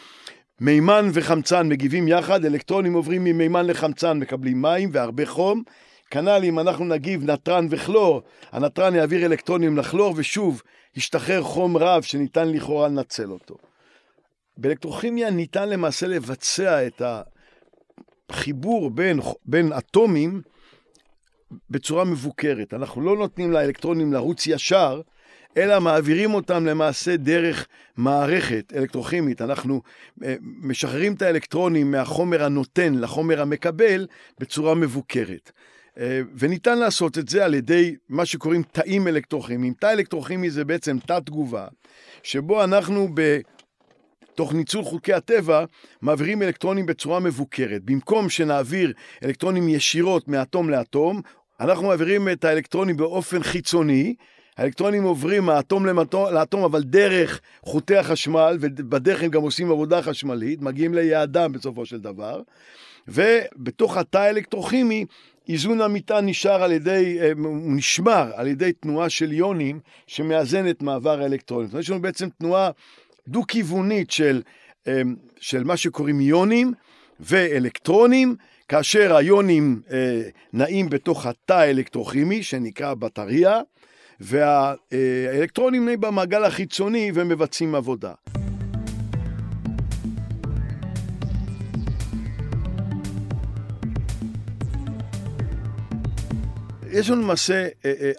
מימן 0.60 1.10
וחמצן 1.12 1.68
מגיבים 1.68 2.08
יחד, 2.08 2.44
אלקטרונים 2.44 2.92
עוברים 2.94 3.24
ממימן 3.24 3.66
לחמצן, 3.66 4.18
מקבלים 4.18 4.62
מים 4.62 4.90
והרבה 4.92 5.26
חום. 5.26 5.62
כנ"ל 6.10 6.40
אם 6.44 6.58
אנחנו 6.58 6.84
נגיב 6.84 7.30
נתרן 7.30 7.66
וכלור, 7.70 8.22
הנתרן 8.52 8.94
יעביר 8.94 9.26
אלקטרונים 9.26 9.76
לכלור 9.76 10.14
ושוב 10.16 10.62
ישתחרר 10.96 11.42
חום 11.42 11.76
רב 11.76 12.02
שניתן 12.02 12.48
לכאורה 12.48 12.88
לנצל 12.88 13.30
אותו. 13.30 13.56
באלקטרוכימיה 14.56 15.30
ניתן 15.30 15.68
למעשה 15.68 16.06
לבצע 16.06 16.86
את 16.86 17.02
החיבור 18.30 18.90
בין, 18.90 19.20
בין 19.44 19.72
אטומים 19.72 20.42
בצורה 21.70 22.04
מבוקרת. 22.04 22.74
אנחנו 22.74 23.00
לא 23.00 23.16
נותנים 23.16 23.52
לאלקטרונים 23.52 24.12
לרוץ 24.12 24.46
ישר, 24.46 25.00
אלא 25.56 25.80
מעבירים 25.80 26.34
אותם 26.34 26.66
למעשה 26.66 27.16
דרך 27.16 27.66
מערכת 27.96 28.72
אלקטרוכימית. 28.76 29.42
אנחנו 29.42 29.82
אה, 30.24 30.34
משחררים 30.42 31.14
את 31.14 31.22
האלקטרונים 31.22 31.90
מהחומר 31.90 32.44
הנותן 32.44 32.94
לחומר 32.94 33.42
המקבל 33.42 34.06
בצורה 34.38 34.74
מבוקרת. 34.74 35.52
אה, 35.98 36.20
וניתן 36.38 36.78
לעשות 36.78 37.18
את 37.18 37.28
זה 37.28 37.44
על 37.44 37.54
ידי 37.54 37.96
מה 38.08 38.26
שקוראים 38.26 38.62
תאים 38.62 39.08
אלקטרוכימיים. 39.08 39.72
תא 39.72 39.92
אלקטרוכימי 39.92 40.50
זה 40.50 40.64
בעצם 40.64 40.98
תא 40.98 41.18
תגובה, 41.20 41.66
שבו 42.22 42.64
אנחנו 42.64 43.08
ב... 43.14 43.38
תוך 44.34 44.52
ניצול 44.54 44.84
חוקי 44.84 45.12
הטבע, 45.12 45.64
מעבירים 46.02 46.42
אלקטרונים 46.42 46.86
בצורה 46.86 47.20
מבוקרת. 47.20 47.82
במקום 47.84 48.28
שנעביר 48.28 48.92
אלקטרונים 49.24 49.68
ישירות 49.68 50.28
מאטום 50.28 50.70
לאטום, 50.70 51.20
אנחנו 51.60 51.86
מעבירים 51.86 52.28
את 52.28 52.44
האלקטרונים 52.44 52.96
באופן 52.96 53.42
חיצוני, 53.42 54.14
האלקטרונים 54.56 55.02
עוברים 55.02 55.44
מהאטום 55.44 55.86
לאטום, 56.12 56.64
אבל 56.64 56.82
דרך 56.82 57.40
חוטי 57.62 57.96
החשמל, 57.96 58.56
ובדרך 58.60 59.22
הם 59.22 59.30
גם 59.30 59.42
עושים 59.42 59.70
עבודה 59.70 60.02
חשמלית, 60.02 60.62
מגיעים 60.62 60.94
ליעדם 60.94 61.52
בסופו 61.52 61.86
של 61.86 62.00
דבר, 62.00 62.40
ובתוך 63.08 63.96
התא 63.96 64.18
האלקטרוכימי, 64.18 65.04
איזון 65.48 65.80
המיטה 65.80 66.20
נשאר 66.20 66.62
על 66.62 66.72
ידי, 66.72 67.18
אה, 67.20 67.32
הוא 67.38 67.76
נשמר 67.76 68.30
על 68.34 68.46
ידי 68.46 68.72
תנועה 68.72 69.08
של 69.08 69.32
יונים 69.32 69.80
שמאזנת 70.06 70.82
מעבר 70.82 71.22
האלקטרונים. 71.22 71.66
זאת 71.66 71.72
אומרת, 71.72 71.84
יש 71.84 71.90
לנו 71.90 72.02
בעצם 72.02 72.28
תנועה 72.38 72.70
דו-כיוונית 73.28 74.10
של, 74.10 74.42
אה, 74.88 75.02
של 75.40 75.64
מה 75.64 75.76
שקוראים 75.76 76.20
יונים 76.20 76.72
ואלקטרונים, 77.20 78.36
כאשר 78.68 79.16
היונים 79.16 79.80
אה, 79.90 80.22
נעים 80.52 80.88
בתוך 80.88 81.26
התא 81.26 81.52
האלקטרוכימי 81.52 82.42
שנקרא 82.42 82.94
בטריה, 82.94 83.60
והאלקטרונים 84.20 85.84
נעים 85.84 86.00
במעגל 86.00 86.44
החיצוני 86.44 87.10
ומבצעים 87.14 87.74
עבודה. 87.74 88.12
יש 96.90 97.10
לנו 97.10 97.22
למעשה 97.22 97.68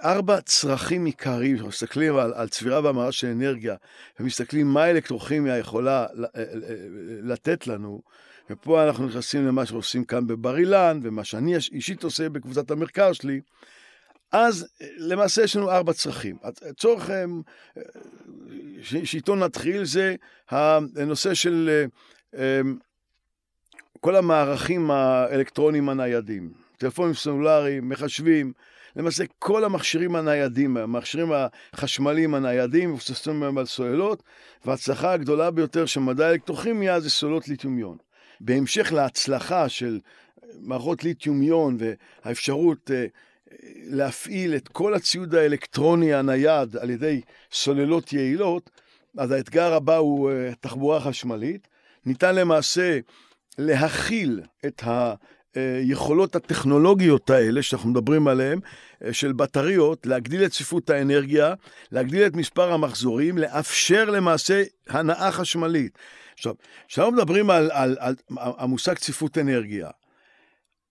ארבע 0.04 0.42
צרכים 0.42 1.06
עיקריים, 1.06 1.56
אנחנו 1.56 1.70
מסתכלים 1.70 2.18
על, 2.18 2.34
על 2.36 2.48
צבירה 2.48 2.84
והמרה 2.84 3.12
של 3.12 3.28
אנרגיה, 3.28 3.76
ומסתכלים 4.20 4.68
מה 4.68 4.84
האלקטרוכימיה 4.84 5.58
יכולה 5.58 6.06
לתת 7.24 7.68
לנו, 7.68 8.02
ופה 8.50 8.84
אנחנו 8.88 9.08
נכנסים 9.08 9.48
למה 9.48 9.66
שעושים 9.66 10.04
כאן 10.04 10.28
בבר 10.28 10.58
אילן, 10.58 11.00
ומה 11.04 11.24
שאני 11.24 11.56
אישית 11.72 12.04
עושה 12.04 12.30
בקבוצת 12.30 12.72
המחקר 12.72 13.14
שלי, 13.14 13.42
אז 14.32 14.68
למעשה 14.98 15.42
יש 15.42 15.56
לנו 15.56 15.72
ארבע 15.72 15.94
צרכים. 15.94 16.38
הצורך 16.44 17.10
שאיתו 18.82 19.36
נתחיל 19.36 19.86
זה 19.86 20.16
הנושא 20.50 21.34
של 21.34 21.86
כל 24.00 24.16
המערכים 24.16 24.92
האלקטרוניים 24.92 25.90
הניידים, 25.90 26.52
טלפונים 26.78 27.14
סלולריים, 27.14 27.90
מחשבים, 27.90 28.54
למעשה 28.96 29.24
כל 29.40 29.64
המכשירים 29.64 30.16
הניידים, 30.16 30.78
המכשירים 30.78 31.32
החשמליים 31.74 32.36
הניידים 32.36 32.90
מבוססים 32.90 33.40
בהם 33.40 33.58
על 33.58 33.66
סוללות, 33.66 34.24
וההצלחה 34.66 35.14
הגדולה 35.14 35.52
ביותר 35.52 35.86
של 35.86 36.00
מדע 36.00 36.28
האלקטרוכימיה 36.28 37.00
זה 37.00 37.10
סוללות 37.10 37.48
ליתיומיון. 37.48 37.98
בהמשך 38.40 38.94
להצלחה 38.94 39.70
של 39.70 40.00
מערכות 40.60 41.04
ליתיומיון 41.04 41.78
והאפשרות 41.80 42.92
אה, 42.92 43.06
להפעיל 43.90 44.56
את 44.56 44.68
כל 44.68 44.94
הציוד 44.94 45.36
האלקטרוני 45.36 46.14
הנייד 46.14 46.76
על 46.78 46.90
ידי 46.90 47.22
סוללות 47.52 48.14
יעילות, 48.14 48.70
אז 49.18 49.32
האתגר 49.32 49.74
הבא 49.74 49.98
הוא 49.98 50.32
אה, 50.32 50.52
תחבורה 50.60 51.00
חשמלית. 51.00 51.68
ניתן 52.06 52.36
למעשה 52.36 53.00
להכיל 53.58 54.42
את 54.66 54.84
היכולות 55.56 56.36
הטכנולוגיות 56.36 57.30
האלה 57.30 57.62
שאנחנו 57.62 57.90
מדברים 57.90 58.28
עליהן, 58.28 58.60
אה, 59.06 59.14
של 59.14 59.34
בטריות, 59.34 60.06
להגדיל 60.06 60.46
את 60.46 60.52
צפיפות 60.52 60.90
האנרגיה, 60.90 61.54
להגדיל 61.92 62.26
את 62.26 62.36
מספר 62.36 62.72
המחזורים, 62.72 63.38
לאפשר 63.38 64.06
למעשה 64.06 64.64
הנאה 64.90 65.32
חשמלית. 65.32 65.98
עכשיו, 66.34 66.54
כשאנחנו 66.88 67.14
מדברים 67.14 67.50
על, 67.50 67.72
על, 67.74 67.98
על, 68.00 68.16
על 68.38 68.52
המושג 68.58 68.94
צפיפות 68.94 69.38
אנרגיה, 69.38 69.90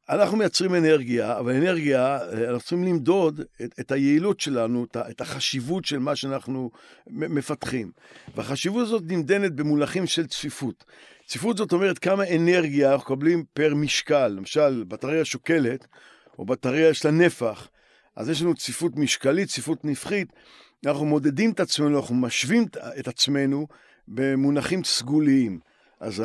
אנחנו 0.08 0.36
מייצרים 0.36 0.74
אנרגיה, 0.74 1.38
אבל 1.38 1.52
אנרגיה, 1.52 2.18
אה, 2.18 2.44
אנחנו 2.44 2.60
צריכים 2.60 2.84
למדוד 2.84 3.40
את, 3.64 3.74
את 3.80 3.92
היעילות 3.92 4.40
שלנו, 4.40 4.86
את 4.96 5.20
החשיבות 5.20 5.84
של 5.84 5.98
מה 5.98 6.16
שאנחנו 6.16 6.70
מפתחים. 7.10 7.90
והחשיבות 8.34 8.82
הזאת 8.82 9.02
נמדנת 9.06 9.52
במונחים 9.52 10.06
של 10.06 10.26
צפיפות. 10.26 10.84
צפיפות 11.26 11.56
זאת 11.56 11.72
אומרת 11.72 11.98
כמה 11.98 12.24
אנרגיה 12.36 12.92
אנחנו 12.92 13.14
מקבלים 13.14 13.44
פר 13.52 13.74
משקל. 13.74 14.28
למשל, 14.28 14.84
בטריה 14.88 15.24
שוקלת, 15.24 15.86
או 16.38 16.44
בטריה 16.44 16.88
יש 16.88 17.04
לה 17.04 17.10
נפח, 17.10 17.68
אז 18.16 18.28
יש 18.28 18.42
לנו 18.42 18.54
צפיפות 18.54 18.96
משקלית, 18.96 19.48
צפיפות 19.48 19.84
נפחית. 19.84 20.32
אנחנו 20.86 21.06
מודדים 21.06 21.50
את 21.50 21.60
עצמנו, 21.60 22.00
אנחנו 22.00 22.14
משווים 22.14 22.66
את 22.98 23.08
עצמנו 23.08 23.66
במונחים 24.08 24.84
סגוליים. 24.84 25.60
אז 26.00 26.22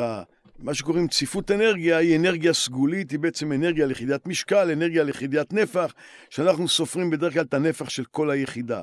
מה 0.62 0.74
שקוראים 0.74 1.08
צפיפות 1.08 1.50
אנרגיה 1.50 1.96
היא 1.96 2.16
אנרגיה 2.16 2.52
סגולית, 2.52 3.10
היא 3.10 3.18
בעצם 3.18 3.52
אנרגיה 3.52 3.86
ליחידת 3.86 4.26
משקל, 4.26 4.70
אנרגיה 4.70 5.04
ליחידת 5.04 5.52
נפח, 5.52 5.94
שאנחנו 6.30 6.68
סופרים 6.68 7.10
בדרך 7.10 7.32
כלל 7.32 7.42
את 7.42 7.54
הנפח 7.54 7.88
של 7.88 8.04
כל 8.04 8.30
היחידה. 8.30 8.82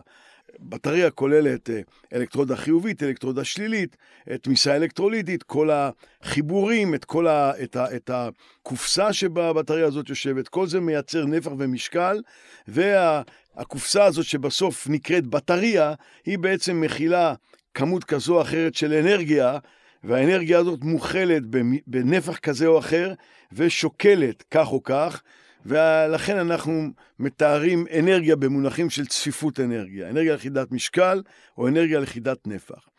בטריה 0.59 1.11
כוללת 1.11 1.69
אה, 1.69 1.81
אלקטרודה 2.13 2.55
חיובית, 2.55 3.03
אלקטרודה 3.03 3.43
שלילית, 3.43 3.97
תמיסה 4.41 4.75
אלקטרוליטית, 4.75 5.43
כל 5.43 5.69
החיבורים, 5.71 6.95
את 6.95 7.05
כל 7.05 7.27
ה, 7.27 7.51
את, 7.63 7.75
ה, 7.75 7.95
את 7.95 8.09
הקופסה 8.13 9.13
שבה 9.13 9.49
הבטריה 9.49 9.85
הזאת 9.85 10.09
יושבת, 10.09 10.47
כל 10.47 10.67
זה 10.67 10.79
מייצר 10.79 11.25
נפח 11.25 11.51
ומשקל, 11.57 12.21
והקופסה 12.67 14.05
הזאת 14.05 14.25
שבסוף 14.25 14.87
נקראת 14.89 15.27
בטריה, 15.27 15.93
היא 16.25 16.39
בעצם 16.39 16.81
מכילה 16.81 17.33
כמות 17.73 18.03
כזו 18.03 18.35
או 18.35 18.41
אחרת 18.41 18.75
של 18.75 18.93
אנרגיה, 18.93 19.57
והאנרגיה 20.03 20.59
הזאת 20.59 20.83
מוכלת 20.83 21.43
בנפח 21.87 22.37
כזה 22.37 22.67
או 22.67 22.79
אחר, 22.79 23.13
ושוקלת 23.51 24.43
כך 24.51 24.71
או 24.71 24.83
כך, 24.83 25.21
ולכן 25.65 26.37
אנחנו 26.37 26.89
מתארים 27.19 27.85
אנרגיה 27.99 28.35
במונחים 28.35 28.89
של 28.89 29.05
צפיפות 29.05 29.59
אנרגיה, 29.59 30.09
אנרגיה 30.09 30.33
ליחידת 30.33 30.71
משקל 30.71 31.21
או 31.57 31.67
אנרגיה 31.67 31.99
ליחידת 31.99 32.47
נפח. 32.47 32.89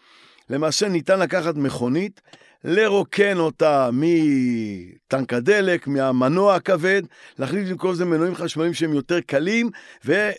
למעשה 0.51 0.89
ניתן 0.89 1.21
לקחת 1.21 1.55
מכונית, 1.55 2.21
לרוקן 2.65 3.39
אותה 3.39 3.91
מטנק 3.93 5.33
הדלק, 5.33 5.87
מהמנוע 5.87 6.55
הכבד, 6.55 7.03
להחליט 7.39 7.69
במקום 7.69 7.95
זה 7.95 8.05
מנועים 8.05 8.35
חשמליים 8.35 8.75
שהם 8.75 8.95
יותר 8.95 9.21
קלים, 9.21 9.71
ו... 10.05 10.31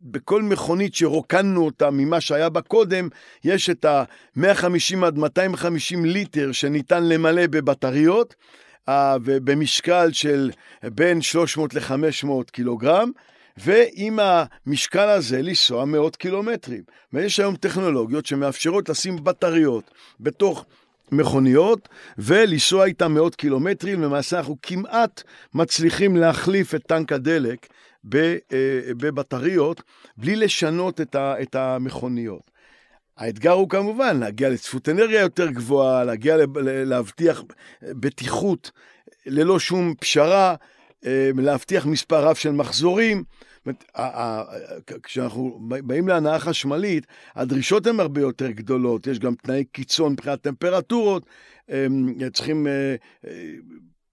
בכל 0.00 0.42
מכונית 0.42 0.94
שרוקנו 0.94 1.64
אותה 1.64 1.90
ממה 1.90 2.20
שהיה 2.20 2.48
בה 2.48 2.60
קודם, 2.60 3.08
יש 3.44 3.70
את 3.70 3.84
ה-150 3.84 5.06
עד 5.06 5.18
250 5.18 6.04
ליטר 6.04 6.52
שניתן 6.52 7.04
למלא 7.04 7.46
בבטריות, 7.46 8.34
ובמשקל 9.24 10.12
של 10.12 10.50
בין 10.84 11.22
300 11.22 11.74
ל-500 11.74 12.50
קילוגרם, 12.52 13.10
ועם 13.56 14.18
המשקל 14.22 15.08
הזה 15.08 15.42
לנסוע 15.42 15.84
מאות 15.84 16.16
קילומטרים. 16.16 16.82
ויש 17.12 17.40
היום 17.40 17.56
טכנולוגיות 17.56 18.26
שמאפשרות 18.26 18.88
לשים 18.88 19.24
בטריות 19.24 19.90
בתוך 20.20 20.64
מכוניות 21.12 21.88
ולנסוע 22.18 22.84
איתן 22.84 23.12
מאות 23.12 23.34
קילומטרים. 23.34 24.02
למעשה 24.02 24.38
אנחנו 24.38 24.56
כמעט 24.62 25.22
מצליחים 25.54 26.16
להחליף 26.16 26.74
את 26.74 26.82
טנק 26.86 27.12
הדלק 27.12 27.66
בבטריות 28.96 29.82
בלי 30.16 30.36
לשנות 30.36 31.00
את 31.16 31.54
המכוניות. 31.54 32.50
האתגר 33.16 33.52
הוא 33.52 33.68
כמובן 33.68 34.20
להגיע 34.20 34.48
לצפות 34.50 34.88
אנרגיה 34.88 35.20
יותר 35.20 35.50
גבוהה, 35.50 36.04
להגיע 36.04 36.36
להבטיח 36.64 37.42
בטיחות 37.82 38.70
ללא 39.26 39.58
שום 39.58 39.94
פשרה, 40.00 40.54
אה, 41.06 41.30
להבטיח 41.36 41.86
מספר 41.86 42.24
רב 42.24 42.34
של 42.34 42.52
מחזורים. 42.52 43.24
כשאנחנו 45.02 45.58
באים 45.68 46.08
להנאה 46.08 46.38
חשמלית, 46.38 47.06
הדרישות 47.34 47.86
הן 47.86 48.00
הרבה 48.00 48.20
יותר 48.20 48.50
גדולות, 48.50 49.06
יש 49.06 49.18
גם 49.18 49.34
תנאי 49.34 49.64
קיצון 49.64 50.12
מבחינת 50.12 50.42
טמפרטורות, 50.42 51.26
אה, 51.70 51.86
צריכים 52.32 52.66
אה, 52.66 52.94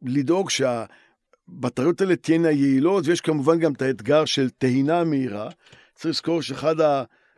לדאוג 0.01 0.49
שהבטריות 1.53 2.01
האלה 2.01 2.15
תהיינה 2.15 2.51
יעילות, 2.51 3.07
ויש 3.07 3.21
כמובן 3.21 3.59
גם 3.59 3.73
את 3.73 3.81
האתגר 3.81 4.25
של 4.25 4.49
טעינה 4.49 5.03
מהירה. 5.03 5.49
צריך 5.95 6.05
לזכור 6.05 6.41
שאחד 6.41 6.75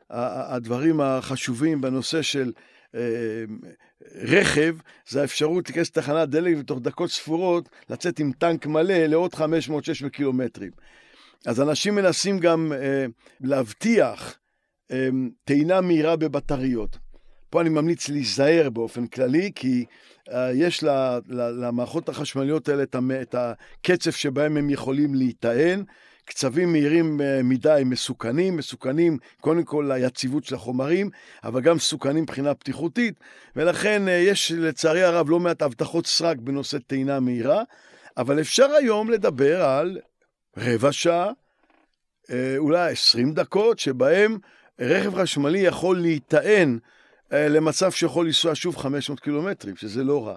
הדברים 0.09 1.01
החשובים 1.01 1.81
בנושא 1.81 2.21
של 2.21 2.51
אה, 2.95 3.01
רכב, 4.15 4.75
זה 5.09 5.21
האפשרות 5.21 5.69
להיכנס 5.69 5.89
לתחנת 5.89 6.29
דלק 6.29 6.57
ותוך 6.59 6.79
דקות 6.79 7.09
ספורות 7.09 7.69
לצאת 7.89 8.19
עם 8.19 8.31
טנק 8.31 8.65
מלא 8.65 9.05
לעוד 9.05 9.33
500-600 9.33 9.39
קילומטרים. 10.11 10.71
אז 11.45 11.61
אנשים 11.61 11.95
מנסים 11.95 12.39
גם 12.39 12.73
אה, 12.75 13.05
להבטיח 13.41 14.37
אה, 14.91 15.09
טעינה 15.43 15.81
מהירה 15.81 16.15
בבטריות. 16.15 16.97
פה 17.49 17.61
אני 17.61 17.69
ממליץ 17.69 18.09
להיזהר 18.09 18.69
באופן 18.69 19.07
כללי, 19.07 19.51
כי 19.55 19.85
יש 20.53 20.83
למערכות 21.33 22.09
החשמליות 22.09 22.69
האלה 22.69 22.83
את 23.21 23.35
הקצב 23.35 24.11
שבהם 24.11 24.57
הם 24.57 24.69
יכולים 24.69 25.15
להיטען. 25.15 25.83
קצבים 26.25 26.71
מהירים 26.71 27.21
אה, 27.21 27.43
מדי 27.43 27.81
מסוכנים, 27.85 28.57
מסוכנים 28.57 29.17
קודם 29.41 29.63
כל 29.63 29.91
ליציבות 29.93 30.43
של 30.43 30.55
החומרים, 30.55 31.09
אבל 31.43 31.61
גם 31.61 31.75
מסוכנים 31.75 32.23
מבחינה 32.23 32.53
בטיחותית, 32.53 33.19
ולכן 33.55 34.07
אה, 34.07 34.13
יש 34.13 34.51
לצערי 34.51 35.03
הרב 35.03 35.29
לא 35.29 35.39
מעט 35.39 35.61
הבטחות 35.61 36.07
סרק 36.07 36.37
בנושא 36.37 36.77
טעינה 36.87 37.19
מהירה, 37.19 37.63
אבל 38.17 38.41
אפשר 38.41 38.65
היום 38.71 39.09
לדבר 39.09 39.65
על 39.65 39.97
רבע 40.57 40.91
שעה, 40.91 41.31
אולי 42.57 42.91
עשרים 42.91 43.33
דקות, 43.33 43.79
שבהם 43.79 44.37
רכב 44.79 45.15
חשמלי 45.15 45.59
יכול 45.59 45.99
להיטען 45.99 46.79
למצב 47.31 47.91
שיכול 47.91 48.25
לנסוע 48.25 48.55
שוב 48.55 48.77
500 48.77 49.19
קילומטרים, 49.19 49.75
שזה 49.75 50.03
לא 50.03 50.27
רע. 50.27 50.35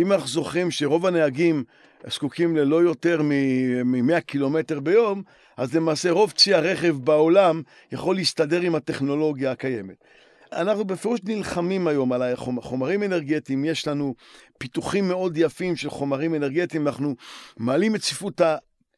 אם 0.00 0.12
אנחנו 0.12 0.28
זוכרים 0.28 0.70
שרוב 0.70 1.06
הנהגים 1.06 1.64
זקוקים 2.06 2.56
ללא 2.56 2.82
יותר 2.82 3.22
מ-100 3.22 4.20
קילומטר 4.20 4.80
ביום, 4.80 5.22
אז 5.56 5.76
למעשה 5.76 6.10
רוב 6.10 6.30
צי 6.30 6.54
הרכב 6.54 6.96
בעולם 7.04 7.62
יכול 7.92 8.16
להסתדר 8.16 8.60
עם 8.60 8.74
הטכנולוגיה 8.74 9.50
הקיימת. 9.50 10.04
אנחנו 10.52 10.84
בפירוש 10.84 11.20
נלחמים 11.24 11.86
היום 11.86 12.12
על 12.12 12.22
החומרים 12.22 13.02
אנרגטיים, 13.02 13.64
יש 13.64 13.88
לנו 13.88 14.14
פיתוחים 14.58 15.08
מאוד 15.08 15.36
יפים 15.36 15.76
של 15.76 15.90
חומרים 15.90 16.34
אנרגטיים, 16.34 16.86
אנחנו 16.86 17.14
מעלים 17.56 17.94
את 17.94 18.00
צפיפות 18.00 18.40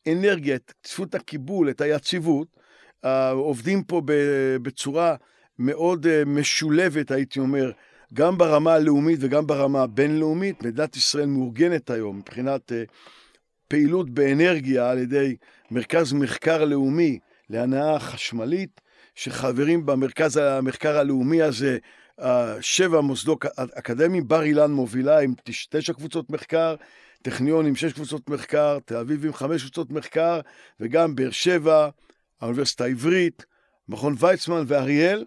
האנרגיה, 0.07 0.55
את 0.55 0.72
צפיפות 0.83 1.14
הקיבול, 1.14 1.70
את 1.70 1.81
היציבות, 1.81 2.48
עובדים 3.33 3.83
פה 3.83 4.03
בצורה 4.62 5.14
מאוד 5.59 6.07
אה, 6.07 6.23
משולבת, 6.27 7.11
הייתי 7.11 7.40
אומר, 7.40 7.71
גם 8.14 8.38
ברמה 8.38 8.75
הלאומית 8.75 9.19
וגם 9.23 9.47
ברמה 9.47 9.83
הבינלאומית, 9.83 10.62
מדינת 10.62 10.97
ישראל 10.97 11.27
מאורגנת 11.27 11.90
היום 11.90 12.19
מבחינת 12.19 12.73
uh, 12.73 12.93
פעילות 13.69 14.11
באנרגיה 14.11 14.90
על 14.90 14.99
ידי 14.99 15.37
מרכז 15.71 16.12
מחקר 16.12 16.64
לאומי 16.64 17.19
להנאה 17.51 17.99
חשמלית, 17.99 18.81
שחברים 19.14 19.87
במרכז 19.87 20.37
המחקר 20.37 20.99
הלאומי 20.99 21.43
הזה 21.43 21.79
שבע 22.61 23.01
מוסדות 23.01 23.45
אקדמיים, 23.57 24.29
בר 24.29 24.43
אילן 24.43 24.71
מובילה 24.71 25.21
עם 25.21 25.35
תשע 25.71 25.93
קבוצות 25.93 26.31
מחקר, 26.31 26.75
טכניון 27.23 27.67
עם 27.67 27.77
שש 27.77 27.93
קבוצות 27.93 28.31
מחקר, 28.31 28.79
תל 28.85 28.97
אביב 28.97 29.27
עם 29.27 29.33
חמש 29.33 29.62
קבוצות 29.62 29.90
מחקר, 29.90 30.40
וגם 30.81 31.14
באר 31.14 31.31
שבע, 31.31 31.88
האוניברסיטה 32.40 32.85
העברית, 32.85 33.45
מכון 33.88 34.14
ויצמן 34.19 34.64
ואריאל, 34.67 35.25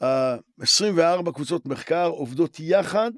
24 0.00 1.32
קבוצות 1.32 1.66
מחקר 1.66 2.06
עובדות 2.06 2.56
יחד 2.60 3.10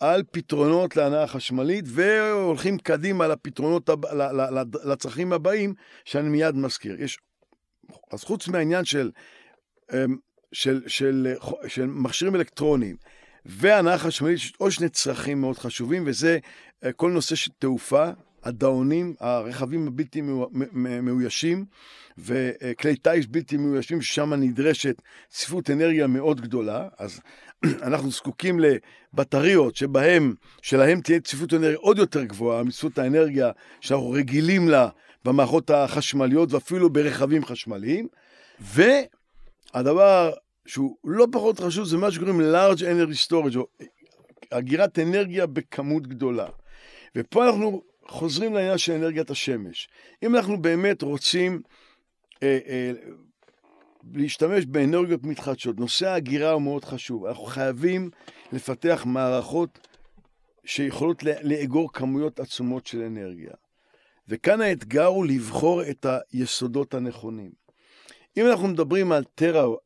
על 0.00 0.22
פתרונות 0.30 0.96
להנאה 0.96 1.26
חשמלית, 1.26 1.84
והולכים 1.88 2.78
קדימה 2.78 3.28
לפתרונות, 3.28 3.90
לצרכים 4.84 5.32
הבאים, 5.32 5.74
שאני 6.04 6.28
מיד 6.28 6.54
מזכיר. 6.54 7.02
יש, 7.02 7.18
אז 8.12 8.24
חוץ 8.24 8.48
מהעניין 8.48 8.84
של, 8.84 9.10
אמ, 9.92 10.16
של, 10.52 10.82
של, 10.86 11.34
של, 11.40 11.68
של 11.68 11.86
מכשירים 11.86 12.36
אלקטרוניים 12.36 12.96
והנאה 13.44 13.98
חשמלית, 13.98 14.36
יש 14.36 14.52
עוד 14.58 14.70
שני 14.70 14.88
צרכים 14.88 15.40
מאוד 15.40 15.58
חשובים, 15.58 16.04
וזה 16.06 16.38
אה, 16.84 16.92
כל 16.92 17.10
נושא 17.10 17.34
של 17.34 17.50
תעופה, 17.58 18.10
הדאונים, 18.44 19.14
הרכבים 19.20 19.86
הבלתי 19.88 20.22
מאוישים 21.02 21.64
וכלי 22.18 22.96
טיס 22.96 23.26
בלתי 23.26 23.56
מאוישים, 23.56 24.02
ששם 24.02 24.34
נדרשת 24.34 25.02
צפיפות 25.28 25.70
אנרגיה 25.70 26.06
מאוד 26.06 26.40
גדולה. 26.40 26.88
אז 26.98 27.20
אנחנו 27.86 28.10
זקוקים 28.10 28.60
לבטריות 28.60 29.76
שבהם, 29.76 30.34
שלהם 30.62 31.00
תהיה 31.00 31.20
צפיפות 31.20 31.54
אנרגיה 31.54 31.78
עוד 31.78 31.98
יותר 31.98 32.24
גבוהה 32.24 32.62
מצפיפות 32.62 32.98
האנרגיה 32.98 33.50
שאנחנו 33.80 34.10
רגילים 34.10 34.68
לה 34.68 34.88
במערכות 35.24 35.70
החשמליות 35.70 36.52
ואפילו 36.52 36.90
ברכבים 36.90 37.44
חשמליים. 37.44 38.08
והדבר 38.60 40.32
שהוא 40.66 40.96
לא 41.04 41.26
פחות 41.32 41.60
חשוב 41.60 41.84
זה 41.84 41.96
מה 41.96 42.10
שקוראים 42.10 42.40
large 42.40 42.80
energy 42.80 43.28
storage, 43.28 43.56
או 43.56 43.66
אגירת 44.50 44.98
אנרגיה 44.98 45.46
בכמות 45.46 46.06
גדולה. 46.06 46.46
ופה 47.16 47.46
אנחנו 47.46 47.82
חוזרים 48.08 48.54
לעניין 48.54 48.78
של 48.78 48.92
אנרגיית 48.92 49.30
השמש. 49.30 49.88
אם 50.22 50.36
אנחנו 50.36 50.62
באמת 50.62 51.02
רוצים 51.02 51.62
אה, 52.42 52.58
אה, 52.66 52.92
להשתמש 54.14 54.64
באנרגיות 54.64 55.24
מתחדשות, 55.24 55.80
נושא 55.80 56.08
ההגירה 56.08 56.50
הוא 56.50 56.62
מאוד 56.62 56.84
חשוב. 56.84 57.26
אנחנו 57.26 57.44
חייבים 57.44 58.10
לפתח 58.52 59.02
מערכות 59.06 59.88
שיכולות 60.64 61.22
לאגור 61.22 61.92
כמויות 61.92 62.40
עצומות 62.40 62.86
של 62.86 63.02
אנרגיה. 63.02 63.52
וכאן 64.28 64.60
האתגר 64.60 65.06
הוא 65.06 65.26
לבחור 65.26 65.82
את 65.82 66.06
היסודות 66.32 66.94
הנכונים. 66.94 67.50
אם 68.36 68.46
אנחנו 68.46 68.68
מדברים 68.68 69.12
על 69.12 69.24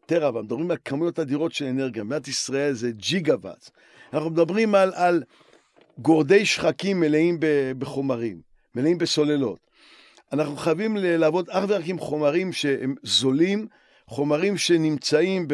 טרה, 0.06 0.30
ומדברים 0.34 0.70
על 0.70 0.76
כמויות 0.84 1.18
אדירות 1.18 1.52
של 1.52 1.64
אנרגיה, 1.64 2.04
במדינת 2.04 2.28
ישראל 2.28 2.72
זה 2.72 2.90
ג'יגה 2.90 3.34
וואט, 3.34 3.70
אנחנו 4.12 4.30
מדברים 4.30 4.74
על, 4.74 4.92
על 4.94 5.22
גורדי 6.02 6.46
שחקים 6.46 7.00
מלאים 7.00 7.38
בחומרים, 7.78 8.40
מלאים 8.74 8.98
בסוללות. 8.98 9.58
אנחנו 10.32 10.56
חייבים 10.56 10.96
לעבוד 10.96 11.50
אך 11.50 11.64
ורק 11.68 11.84
עם 11.86 11.98
חומרים 11.98 12.52
שהם 12.52 12.94
זולים, 13.02 13.66
חומרים 14.06 14.56
שנמצאים 14.56 15.46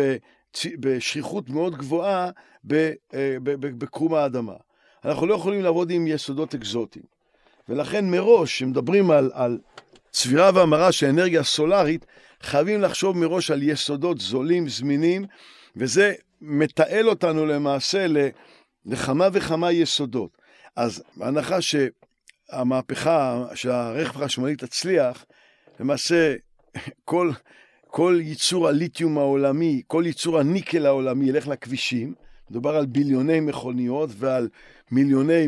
בשכיחות 0.81 1.51
מאוד 1.51 1.77
גבוהה 1.77 2.31
אה, 2.73 3.37
בקרום 3.45 4.15
האדמה. 4.15 4.55
אנחנו 5.05 5.27
לא 5.27 5.35
יכולים 5.35 5.63
לעבוד 5.63 5.91
עם 5.91 6.07
יסודות 6.07 6.55
אקזוטיים. 6.55 7.05
ולכן 7.69 8.11
מראש, 8.11 8.53
כשמדברים 8.53 9.11
על, 9.11 9.31
על 9.35 9.59
צבירה 10.11 10.51
והמרה 10.55 10.93
של 10.93 11.07
אנרגיה 11.07 11.43
סולארית, 11.43 12.07
חייבים 12.43 12.81
לחשוב 12.81 13.19
מראש 13.19 13.51
על 13.51 13.63
יסודות 13.63 14.21
זולים, 14.21 14.69
זמינים, 14.69 15.25
וזה 15.77 16.15
מתעל 16.41 17.09
אותנו 17.09 17.47
למעשה 17.47 18.07
לכמה 18.87 19.29
וכמה 19.33 19.72
יסודות. 19.72 20.38
אז 20.77 21.03
בהנחה 21.16 21.59
שהמהפכה, 21.61 23.46
שהרכב 23.55 24.22
החשמלי 24.22 24.57
תצליח, 24.57 25.25
למעשה 25.81 26.35
כל, 27.05 27.31
כל 27.87 28.18
ייצור 28.22 28.68
הליתיום 28.68 29.18
העולמי, 29.18 29.83
כל 29.87 30.03
ייצור 30.07 30.38
הניקל 30.38 30.87
העולמי 30.87 31.29
ילך 31.29 31.49
לכבישים, 31.49 32.14
מדובר 32.51 32.77
על 32.77 32.87
ביליוני 32.87 33.40
מכוניות 33.40 34.11
ועל 34.16 34.49
מיליוני, 34.90 35.46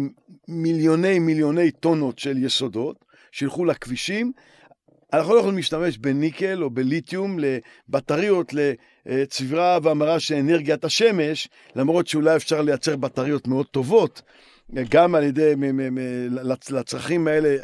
מיליוני 0.49 1.19
מיליוני 1.19 1.71
טונות 1.71 2.19
של 2.19 2.45
יסודות 2.45 3.05
שילכו 3.33 3.65
לכבישים. 3.65 4.33
אנחנו 5.13 5.35
לא 5.35 5.39
יכולים 5.39 5.57
להשתמש 5.57 5.99
בניקל 5.99 6.63
או 6.63 6.71
בליתיום 6.71 7.39
לבטריות 7.39 8.55
לצבירה 9.09 9.79
והמרה 9.83 10.21
של 10.21 10.35
אנרגיית 10.35 10.85
השמש, 10.85 11.49
למרות 11.77 12.07
שאולי 12.07 12.37
אפשר 12.37 12.63
לייצר 12.63 12.97
בטריות 12.97 13.47
מאוד 13.47 13.67
טובות, 13.67 14.23
גם 14.89 15.15
על 15.15 15.25
ידי, 15.25 15.55
לצרכים 16.71 17.29
האלה 17.29 17.57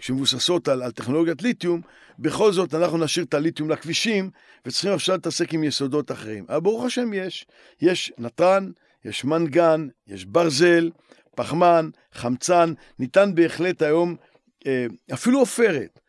שמבוססות 0.00 0.68
על, 0.68 0.82
על 0.82 0.90
טכנולוגיית 0.90 1.42
ליתיום, 1.42 1.80
בכל 2.18 2.52
זאת 2.52 2.74
אנחנו 2.74 2.98
נשאיר 2.98 3.24
את 3.24 3.34
הליתיום 3.34 3.70
לכבישים, 3.70 4.30
וצריכים 4.66 4.92
עכשיו 4.92 5.14
להתעסק 5.14 5.54
עם 5.54 5.64
יסודות 5.64 6.12
אחרים. 6.12 6.44
אבל 6.48 6.60
ברוך 6.60 6.84
השם 6.84 7.12
יש, 7.12 7.46
יש 7.80 8.12
נתרן, 8.18 8.70
יש 9.04 9.24
מנגן, 9.24 9.88
יש 10.08 10.24
ברזל, 10.24 10.90
פחמן, 11.36 11.90
חמצן, 12.12 12.72
ניתן 12.98 13.34
בהחלט 13.34 13.82
היום 13.82 14.16
אה, 14.66 14.86
אפילו 15.12 15.38
עופרת, 15.38 16.00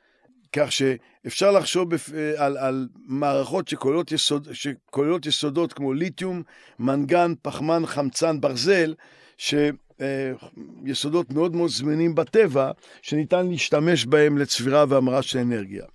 כך 0.54 0.72
שאפשר 0.72 1.52
לחשוב 1.52 1.90
בפ... 1.90 2.10
אה, 2.14 2.46
על, 2.46 2.58
על 2.58 2.88
מערכות 3.08 3.68
שכוללות, 3.68 4.12
יסוד, 4.12 4.48
שכוללות 4.54 5.26
יסודות 5.26 5.74
כמו 5.74 5.94
ליתיום, 5.94 6.44
מנגן, 6.80 7.34
פחמן, 7.42 7.86
חמצן, 7.86 8.42
ברזל, 8.42 8.94
שיסודות 9.38 11.30
אה, 11.30 11.36
מאוד 11.36 11.56
מאוד 11.56 11.70
זמינים 11.70 12.16
בטבע, 12.16 12.72
שניתן 13.02 13.48
להשתמש 13.48 14.06
בהם 14.06 14.38
לצבירה 14.38 14.86
והמרה 14.90 15.22
של 15.22 15.40
אנרגיה. 15.40 15.86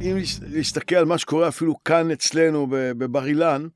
אם 0.00 0.16
להסתכל 0.50 0.96
על 0.96 1.04
מה 1.04 1.18
שקורה 1.18 1.48
אפילו 1.48 1.74
כאן 1.84 2.10
אצלנו 2.10 2.66
בבר 2.70 3.26
אילן, 3.26 3.66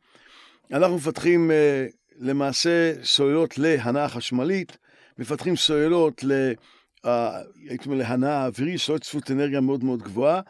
אנחנו 0.72 0.96
מפתחים 0.96 1.50
אה, 1.50 1.86
למעשה 2.20 2.92
סוללות 3.02 3.58
להנאה 3.58 4.08
חשמלית, 4.08 4.76
מפתחים 5.18 5.56
סוללות 5.56 6.24
ל... 6.24 6.52
אה, 7.06 7.40
הייתי 7.68 7.84
אומר 7.86 7.98
להנאה 7.98 8.46
אווירית, 8.46 8.80
סוללות 8.80 9.02
צפות 9.02 9.30
אנרגיה 9.30 9.60
מאוד 9.60 9.84
מאוד 9.84 10.02
גבוהה. 10.02 10.40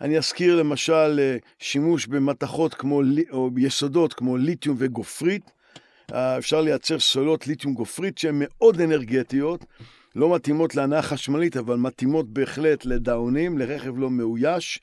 אני 0.00 0.18
אזכיר 0.18 0.56
למשל 0.56 1.18
אה, 1.18 1.36
שימוש 1.58 2.06
במתכות 2.06 2.74
כמו, 2.74 3.02
או 3.30 3.50
ביסודות 3.50 4.12
כמו 4.12 4.36
ליתיום 4.36 4.76
וגופרית. 4.78 5.50
אפשר 6.12 6.60
לייצר 6.60 6.98
סוללות 6.98 7.46
ליתיום 7.46 7.74
גופרית 7.74 8.18
שהן 8.18 8.34
מאוד 8.38 8.80
אנרגטיות, 8.80 9.64
לא 10.16 10.34
מתאימות 10.34 10.74
להנאה 10.74 11.02
חשמלית, 11.02 11.56
אבל 11.56 11.76
מתאימות 11.76 12.28
בהחלט 12.32 12.84
לדאונים, 12.84 13.58
לרכב 13.58 13.98
לא 13.98 14.10
מאויש. 14.10 14.80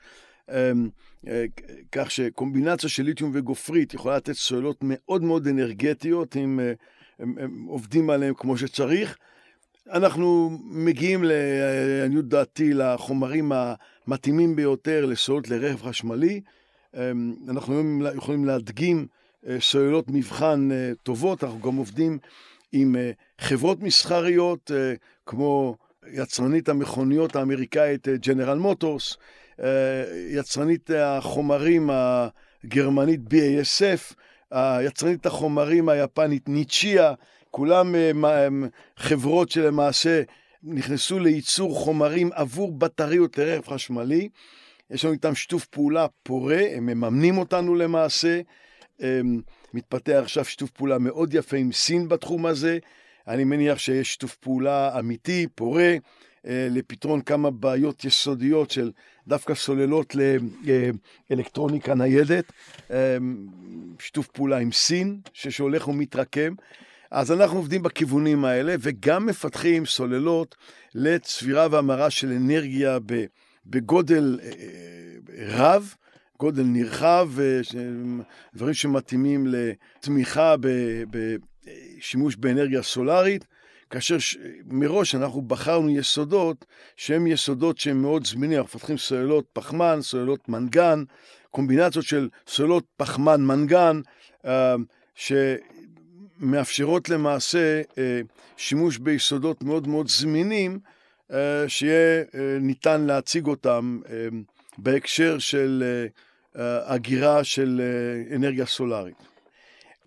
אה, 1.28 1.46
כך 1.92 2.12
שקומבינציה 2.12 2.90
של 2.90 3.04
ליתיום 3.04 3.32
וגופרית 3.34 3.94
יכולה 3.94 4.18
לתת 4.18 4.34
סוללות 4.34 4.78
מאוד 4.82 5.24
מאוד 5.24 5.48
אנרגטיות, 5.48 6.38
אם 6.38 6.60
אה, 6.60 6.74
הם, 7.20 7.36
הם 7.40 7.66
עובדים 7.68 8.10
עליהן 8.10 8.34
כמו 8.38 8.58
שצריך. 8.58 9.18
אנחנו 9.92 10.50
מגיעים, 10.64 11.24
לעניות 11.24 12.28
דעתי, 12.28 12.74
לחומרים 12.74 13.52
המתאימים 14.08 14.56
ביותר 14.56 15.06
לסוללות 15.06 15.50
לרכב 15.50 15.82
חשמלי. 15.82 16.42
אנחנו 17.50 18.02
יכולים 18.16 18.46
להדגים 18.46 19.08
אה, 19.48 19.58
סוללות 19.60 20.06
מבחן 20.08 20.70
טובות, 21.04 21.44
אנחנו 21.44 21.60
גם 21.60 21.76
עובדים 21.76 22.18
עם 22.72 22.96
חברות 23.40 23.82
מסחריות, 23.82 24.72
כמו 25.26 25.76
יצרנית 26.12 26.70
המכוניות 26.70 27.36
האמריקאית 27.36 28.08
ג'נרל 28.08 28.58
מוטורס, 28.58 29.18
יצרנית 30.30 30.90
החומרים 30.96 31.90
הגרמנית 31.94 33.20
BASF, 33.34 34.16
יצרנית 34.82 35.26
החומרים 35.26 35.90
היפנית 35.90 36.50
ניצ'יה, 36.50 37.14
כולם 37.56 37.96
אה, 37.96 38.48
חברות 38.98 39.50
שלמעשה 39.50 40.22
נכנסו 40.64 41.20
לייצור 41.20 41.76
חומרים 41.76 42.30
עבור 42.34 42.72
בטריות 42.72 43.38
לרכב 43.38 43.74
חשמלי. 43.74 44.30
יש 44.90 45.06
לנו 45.06 45.14
איתם 45.14 45.36
שיתוף 45.36 45.66
פעולה 45.66 46.06
פורה, 46.24 46.62
הם 46.76 46.86
מממנים 46.86 47.38
אותנו 47.38 47.76
למעשה. 47.76 48.42
אה, 49.02 49.22
מתפתח 49.74 50.20
עכשיו 50.24 50.46
שיתוף 50.46 50.70
פעולה 50.70 50.98
מאוד 50.98 51.34
יפה 51.34 51.58
עם 51.58 51.72
סין 51.72 52.08
בתחום 52.08 52.46
הזה. 52.46 52.78
אני 53.28 53.44
מניח 53.44 53.78
שיש 53.78 54.12
שיתוף 54.12 54.36
פעולה 54.36 55.00
אמיתי, 55.00 55.48
פורה. 55.56 55.96
אה, 56.48 56.68
לפתרון 56.72 57.22
כמה 57.22 57.52
בעיות 57.52 58.06
יסודיות 58.06 58.72
של 58.72 58.92
דווקא 59.28 59.54
סוללות 59.54 60.16
לאלקטרוניקה 61.30 61.94
ניידת, 61.94 62.52
שיתוף 64.00 64.28
פעולה 64.28 64.58
עם 64.58 64.72
סין, 64.72 65.20
שהולך 65.34 65.88
ומתרקם. 65.88 66.54
אז 67.12 67.32
אנחנו 67.32 67.58
עובדים 67.58 67.84
בכיוונים 67.84 68.46
האלה, 68.46 68.76
וגם 68.80 69.26
מפתחים 69.26 69.86
סוללות 69.86 70.56
לצבירה 70.96 71.68
והמרה 71.72 72.10
של 72.10 72.32
אנרגיה 72.32 72.98
בגודל 73.66 74.40
רב, 75.48 75.94
גודל 76.40 76.64
נרחב, 76.64 77.30
דברים 78.56 78.74
שמתאימים 78.74 79.48
לתמיכה 79.48 80.56
בשימוש 81.10 82.36
באנרגיה 82.36 82.82
סולארית, 82.82 83.46
כאשר 83.94 84.18
מראש 84.66 85.16
אנחנו 85.16 85.42
בחרנו 85.42 85.90
יסודות 85.90 86.66
שהם 86.98 87.28
יסודות 87.28 87.78
שהם 87.78 88.02
מאוד 88.02 88.26
זמינים, 88.26 88.58
אנחנו 88.58 88.78
מפתחים 88.78 88.98
סוללות 88.98 89.46
פחמן, 89.54 90.00
סוללות 90.02 90.50
מנגן, 90.50 91.04
קומבינציות 91.52 92.06
של 92.06 92.30
סוללות 92.48 92.84
פחמן-מנגן, 92.98 94.02
אה, 94.46 94.76
שמאפשרות 95.16 97.10
למעשה 97.10 97.82
אה, 97.98 98.22
שימוש 98.58 98.98
ביסודות 98.98 99.64
מאוד 99.64 99.88
מאוד 99.88 100.08
זמינים, 100.08 100.80
אה, 101.32 101.64
שיהיה 101.68 102.24
ניתן 102.62 103.02
להציג 103.02 103.48
אותם 103.48 104.00
בהקשר 104.78 105.40
של 105.40 105.84
הגירה 106.86 107.44
של 107.44 107.82
אנרגיה 108.36 108.66
סולארית. 108.66 109.33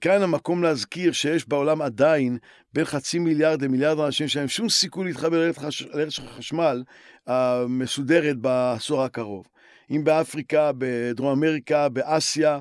כאן 0.00 0.22
המקום 0.22 0.62
להזכיר 0.62 1.12
שיש 1.12 1.48
בעולם 1.48 1.82
עדיין 1.82 2.38
בין 2.72 2.85
חצי 2.85 3.18
מיליארד 3.18 3.62
למיליארד 3.62 4.00
אנשים 4.00 4.28
שאין 4.28 4.48
שום 4.48 4.68
סיכוי 4.68 5.04
להתחבר 5.04 5.50
לרשת 5.92 6.24
החשמל 6.24 6.82
המסודרת 7.26 8.37
בעשור 8.37 9.02
הקרוב. 9.02 9.46
אם 9.90 10.04
באפריקה, 10.04 10.70
בדרום 10.78 11.32
אמריקה, 11.32 11.88
באסיה, 11.88 12.59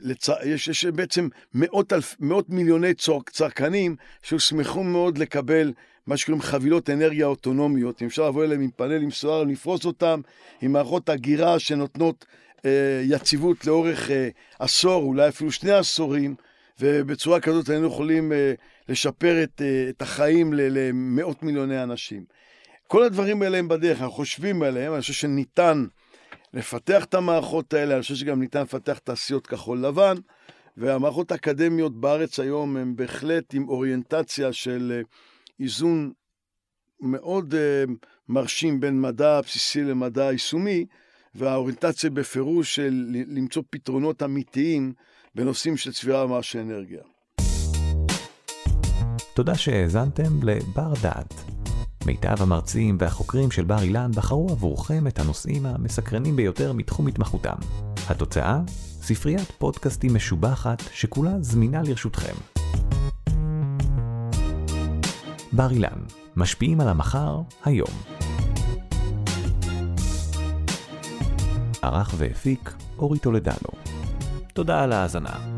ויש 0.00 0.68
יש 0.68 0.84
בעצם 0.84 1.28
מאות, 1.54 1.92
אלף, 1.92 2.16
מאות 2.20 2.50
מיליוני 2.50 2.94
צרכנים 3.30 3.96
שהוסמכו 4.22 4.84
מאוד 4.84 5.18
לקבל 5.18 5.72
מה 6.06 6.16
שקוראים 6.16 6.42
חבילות 6.42 6.90
אנרגיה 6.90 7.26
אוטונומיות. 7.26 8.02
אם 8.02 8.06
אפשר 8.06 8.28
לבוא 8.28 8.44
אליהם 8.44 8.60
עם 8.60 8.70
פאנלים 8.76 9.10
סולאריים, 9.10 9.48
לפרוס 9.48 9.84
אותם, 9.84 10.20
עם 10.62 10.72
מערכות 10.72 11.08
הגירה 11.08 11.58
שנותנות 11.58 12.24
יציבות 13.04 13.66
לאורך 13.66 14.10
אה, 14.10 14.28
עשור, 14.58 15.02
אולי 15.02 15.28
אפילו 15.28 15.52
שני 15.52 15.72
עשורים, 15.72 16.34
ובצורה 16.80 17.40
כזאת 17.40 17.68
היינו 17.68 17.86
יכולים 17.86 18.32
אה, 18.32 18.52
לשפר 18.88 19.42
את, 19.42 19.62
את 19.88 20.02
החיים 20.02 20.52
למאות 20.54 21.42
מיליוני 21.42 21.82
אנשים. 21.82 22.24
כל 22.86 23.02
הדברים 23.02 23.42
האלה 23.42 23.58
הם 23.58 23.68
בדרך, 23.68 24.00
אנחנו 24.00 24.14
חושבים 24.14 24.62
עליהם, 24.62 24.92
אני 24.92 25.00
חושב 25.00 25.12
שניתן 25.12 25.86
לפתח 26.54 27.04
את 27.04 27.14
המערכות 27.14 27.74
האלה, 27.74 27.94
אני 27.94 28.02
חושב 28.02 28.14
שגם 28.14 28.40
ניתן 28.40 28.62
לפתח 28.62 28.98
תעשיות 28.98 29.46
כחול 29.46 29.78
לבן, 29.78 30.14
והמערכות 30.76 31.32
האקדמיות 31.32 32.00
בארץ 32.00 32.40
היום 32.40 32.76
הן 32.76 32.96
בהחלט 32.96 33.54
עם 33.54 33.68
אוריינטציה 33.68 34.52
של 34.52 35.02
איזון 35.60 36.12
מאוד 37.00 37.54
מרשים 38.28 38.80
בין 38.80 39.00
מדע 39.00 39.40
בסיסי 39.40 39.82
למדע 39.82 40.32
יישומי, 40.32 40.86
והאוריינטציה 41.34 42.10
בפירוש 42.10 42.74
של 42.74 43.06
למצוא 43.10 43.62
פתרונות 43.70 44.22
אמיתיים 44.22 44.92
בנושאים 45.34 45.76
של 45.76 45.92
צבירה 45.92 46.26
ממש 46.26 46.52
של 46.52 46.58
אנרגיה. 46.58 47.00
תודה 49.34 49.54
שהאזנתם 49.54 50.42
לבר 50.42 50.92
דעת. 51.02 51.34
מיטב 52.06 52.42
המרצים 52.42 52.96
והחוקרים 53.00 53.50
של 53.50 53.64
בר 53.64 53.82
אילן 53.82 54.10
בחרו 54.14 54.46
עבורכם 54.50 55.06
את 55.06 55.18
הנושאים 55.18 55.66
המסקרנים 55.66 56.36
ביותר 56.36 56.72
מתחום 56.72 57.06
התמחותם. 57.06 57.56
התוצאה? 58.08 58.60
ספריית 59.02 59.50
פודקאסטים 59.58 60.14
משובחת 60.14 60.82
שכולה 60.92 61.32
זמינה 61.40 61.82
לרשותכם. 61.82 62.34
בר 65.52 65.70
אילן, 65.70 65.98
משפיעים 66.36 66.80
על 66.80 66.88
המחר, 66.88 67.40
היום. 67.64 68.17
ערך 71.82 72.14
והפיק 72.16 72.72
אורי 72.98 73.18
טולדנו. 73.18 73.70
תודה 74.52 74.82
על 74.82 74.92
ההאזנה. 74.92 75.57